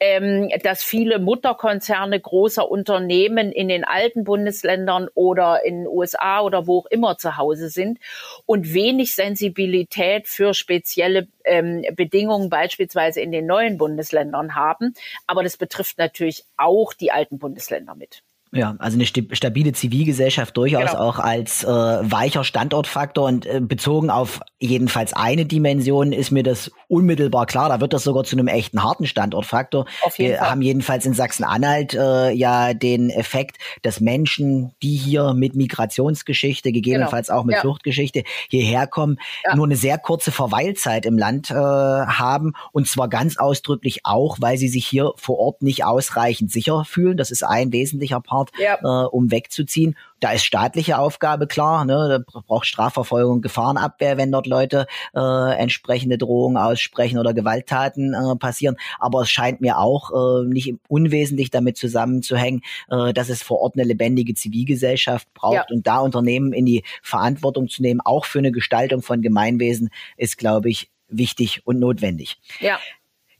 ähm, 0.00 0.50
dass 0.62 0.82
viele 0.82 1.18
Mutterkonzerne 1.20 2.18
großer 2.20 2.68
Unternehmen 2.68 3.52
in 3.52 3.68
den 3.68 3.84
alten 3.84 4.24
Bundesländern 4.24 5.08
oder 5.14 5.64
in 5.64 5.82
den 5.82 5.86
USA 5.86 6.40
oder 6.40 6.66
wo 6.66 6.80
auch 6.80 6.86
immer 6.86 7.16
zu 7.16 7.36
Hause 7.36 7.68
sind 7.68 7.98
und 8.46 8.74
wenig 8.74 9.14
Sensibilität 9.14 10.26
für 10.26 10.54
spezielle 10.54 11.28
ähm, 11.44 11.84
Bedingungen 11.94 12.50
beispielsweise 12.50 13.20
in 13.20 13.30
den 13.30 13.46
neuen 13.46 13.78
Bundesländern 13.78 14.54
haben. 14.54 14.94
Aber 15.26 15.42
das 15.44 15.56
betrifft 15.56 15.98
natürlich 15.98 16.44
auch 16.56 16.92
die 16.92 17.12
alten 17.12 17.38
Bundesländer 17.38 17.94
mit. 17.94 18.22
Ja, 18.54 18.76
also 18.78 18.96
eine 18.96 19.06
stabile 19.06 19.72
Zivilgesellschaft 19.72 20.56
durchaus 20.56 20.92
genau. 20.92 21.02
auch 21.02 21.18
als 21.18 21.64
äh, 21.64 21.68
weicher 21.68 22.44
Standortfaktor 22.44 23.26
und 23.26 23.46
äh, 23.46 23.60
bezogen 23.60 24.10
auf 24.10 24.40
jedenfalls 24.58 25.12
eine 25.12 25.44
Dimension 25.44 26.12
ist 26.12 26.30
mir 26.30 26.42
das 26.42 26.70
unmittelbar 26.88 27.46
klar. 27.46 27.68
Da 27.68 27.80
wird 27.80 27.92
das 27.92 28.04
sogar 28.04 28.24
zu 28.24 28.36
einem 28.36 28.48
echten 28.48 28.82
harten 28.82 29.06
Standortfaktor. 29.06 29.86
Wir 30.16 30.38
Fall. 30.38 30.50
haben 30.50 30.62
jedenfalls 30.62 31.04
in 31.06 31.14
Sachsen-Anhalt 31.14 31.94
äh, 31.94 32.30
ja 32.30 32.74
den 32.74 33.10
Effekt, 33.10 33.58
dass 33.82 34.00
Menschen, 34.00 34.72
die 34.82 34.96
hier 34.96 35.34
mit 35.34 35.54
Migrationsgeschichte, 35.54 36.72
gegebenenfalls 36.72 37.28
genau. 37.28 37.40
auch 37.40 37.44
mit 37.44 37.56
ja. 37.56 37.60
Fluchtgeschichte 37.60 38.24
hierher 38.48 38.86
kommen, 38.86 39.18
ja. 39.44 39.56
nur 39.56 39.66
eine 39.66 39.76
sehr 39.76 39.98
kurze 39.98 40.32
Verweilzeit 40.32 41.06
im 41.06 41.18
Land 41.18 41.50
äh, 41.50 41.54
haben 41.54 42.52
und 42.72 42.88
zwar 42.88 43.08
ganz 43.08 43.36
ausdrücklich 43.36 44.00
auch, 44.04 44.38
weil 44.40 44.58
sie 44.58 44.68
sich 44.68 44.86
hier 44.86 45.12
vor 45.16 45.38
Ort 45.38 45.62
nicht 45.62 45.84
ausreichend 45.84 46.52
sicher 46.52 46.84
fühlen. 46.84 47.16
Das 47.16 47.30
ist 47.30 47.42
ein 47.42 47.72
wesentlicher 47.72 48.20
Part 48.20 48.43
Art, 48.44 48.50
ja. 48.58 48.78
äh, 48.82 49.06
um 49.06 49.30
wegzuziehen. 49.30 49.96
Da 50.20 50.32
ist 50.32 50.44
staatliche 50.44 50.98
Aufgabe 50.98 51.46
klar, 51.46 51.84
ne? 51.84 52.24
da 52.24 52.40
braucht 52.40 52.66
Strafverfolgung, 52.66 53.42
Gefahrenabwehr, 53.42 54.16
wenn 54.16 54.32
dort 54.32 54.46
Leute 54.46 54.86
äh, 55.14 55.58
entsprechende 55.58 56.16
Drohungen 56.16 56.56
aussprechen 56.56 57.18
oder 57.18 57.34
Gewalttaten 57.34 58.14
äh, 58.14 58.36
passieren. 58.36 58.76
Aber 58.98 59.22
es 59.22 59.30
scheint 59.30 59.60
mir 59.60 59.78
auch 59.78 60.10
äh, 60.12 60.46
nicht 60.46 60.74
unwesentlich 60.88 61.50
damit 61.50 61.76
zusammenzuhängen, 61.76 62.62
äh, 62.90 63.12
dass 63.12 63.28
es 63.28 63.42
vor 63.42 63.60
Ort 63.60 63.74
eine 63.76 63.84
lebendige 63.84 64.34
Zivilgesellschaft 64.34 65.32
braucht 65.34 65.54
ja. 65.54 65.66
und 65.70 65.86
da 65.86 65.98
Unternehmen 65.98 66.52
in 66.52 66.64
die 66.64 66.84
Verantwortung 67.02 67.68
zu 67.68 67.82
nehmen, 67.82 68.00
auch 68.00 68.24
für 68.24 68.38
eine 68.38 68.52
Gestaltung 68.52 69.02
von 69.02 69.20
Gemeinwesen, 69.20 69.90
ist, 70.16 70.38
glaube 70.38 70.70
ich, 70.70 70.90
wichtig 71.08 71.62
und 71.66 71.78
notwendig. 71.78 72.38
Ja. 72.60 72.78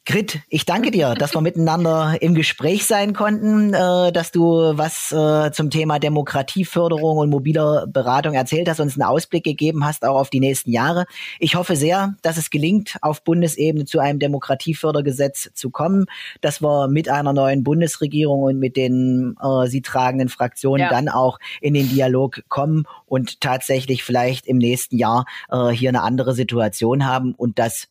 Grit, 0.07 0.41
ich 0.51 0.67
danke 0.67 0.91
dir, 0.91 1.15
dass 1.15 1.35
wir 1.35 1.41
miteinander 1.41 2.19
im 2.21 2.35
Gespräch 2.35 2.85
sein 2.85 3.15
konnten, 3.15 3.73
äh, 3.73 4.13
dass 4.13 4.33
du 4.33 4.77
was 4.77 5.11
äh, 5.13 5.51
zum 5.51 5.71
Thema 5.71 5.99
Demokratieförderung 5.99 7.17
und 7.17 7.31
mobiler 7.31 7.87
Beratung 7.87 8.35
erzählt 8.35 8.69
hast, 8.69 8.81
uns 8.81 9.01
einen 9.01 9.09
Ausblick 9.09 9.45
gegeben 9.45 9.83
hast, 9.87 10.05
auch 10.05 10.17
auf 10.21 10.29
die 10.29 10.41
nächsten 10.41 10.71
Jahre. 10.73 11.07
Ich 11.39 11.55
hoffe 11.55 11.75
sehr, 11.75 12.17
dass 12.21 12.37
es 12.37 12.51
gelingt, 12.51 12.99
auf 13.01 13.25
Bundesebene 13.25 13.87
zu 13.87 13.99
einem 13.99 14.19
Demokratiefördergesetz 14.19 15.51
zu 15.55 15.71
kommen, 15.71 16.05
dass 16.43 16.61
wir 16.61 16.89
mit 16.89 17.09
einer 17.09 17.33
neuen 17.33 17.65
Bundesregierung 17.65 18.43
und 18.43 18.59
mit 18.59 18.77
den 18.77 19.37
äh, 19.43 19.69
sie 19.69 19.81
tragenden 19.81 20.29
Fraktionen 20.29 20.83
ja. 20.83 20.91
dann 20.91 21.09
auch 21.09 21.39
in 21.63 21.73
den 21.73 21.89
Dialog 21.89 22.43
kommen 22.51 22.85
und 23.07 23.41
tatsächlich 23.41 24.05
vielleicht 24.05 24.47
im 24.47 24.59
nächsten 24.59 24.99
Jahr 24.99 25.25
äh, 25.51 25.71
hier 25.71 25.89
eine 25.89 26.03
andere 26.03 26.35
Situation 26.35 27.07
haben 27.07 27.35
und 27.35 27.59
dass 27.59 27.89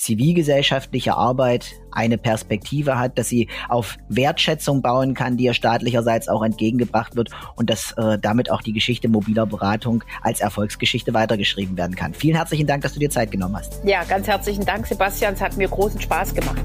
zivilgesellschaftliche 0.00 1.14
Arbeit 1.14 1.74
eine 1.92 2.16
Perspektive 2.16 2.98
hat, 2.98 3.18
dass 3.18 3.28
sie 3.28 3.48
auf 3.68 3.98
Wertschätzung 4.08 4.80
bauen 4.80 5.12
kann, 5.12 5.36
die 5.36 5.44
ihr 5.44 5.52
staatlicherseits 5.52 6.28
auch 6.28 6.42
entgegengebracht 6.42 7.16
wird 7.16 7.28
und 7.56 7.68
dass 7.68 7.92
äh, 7.98 8.18
damit 8.18 8.50
auch 8.50 8.62
die 8.62 8.72
Geschichte 8.72 9.08
mobiler 9.08 9.44
Beratung 9.44 10.02
als 10.22 10.40
Erfolgsgeschichte 10.40 11.12
weitergeschrieben 11.12 11.76
werden 11.76 11.96
kann. 11.96 12.14
Vielen 12.14 12.36
herzlichen 12.36 12.66
Dank, 12.66 12.82
dass 12.82 12.94
du 12.94 12.98
dir 12.98 13.10
Zeit 13.10 13.30
genommen 13.30 13.56
hast. 13.56 13.78
Ja, 13.84 14.04
ganz 14.04 14.26
herzlichen 14.26 14.64
Dank, 14.64 14.86
Sebastian. 14.86 15.34
Es 15.34 15.42
hat 15.42 15.58
mir 15.58 15.68
großen 15.68 16.00
Spaß 16.00 16.34
gemacht. 16.34 16.64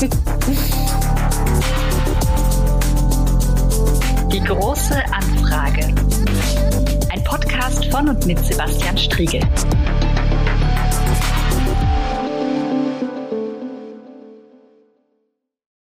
Die 4.32 4.40
große 4.40 5.04
Anfrage. 5.12 5.94
Ein 7.12 7.24
Podcast 7.24 7.84
von 7.86 8.08
und 8.08 8.24
mit 8.26 8.38
Sebastian 8.38 8.96
Striegel. 8.96 9.42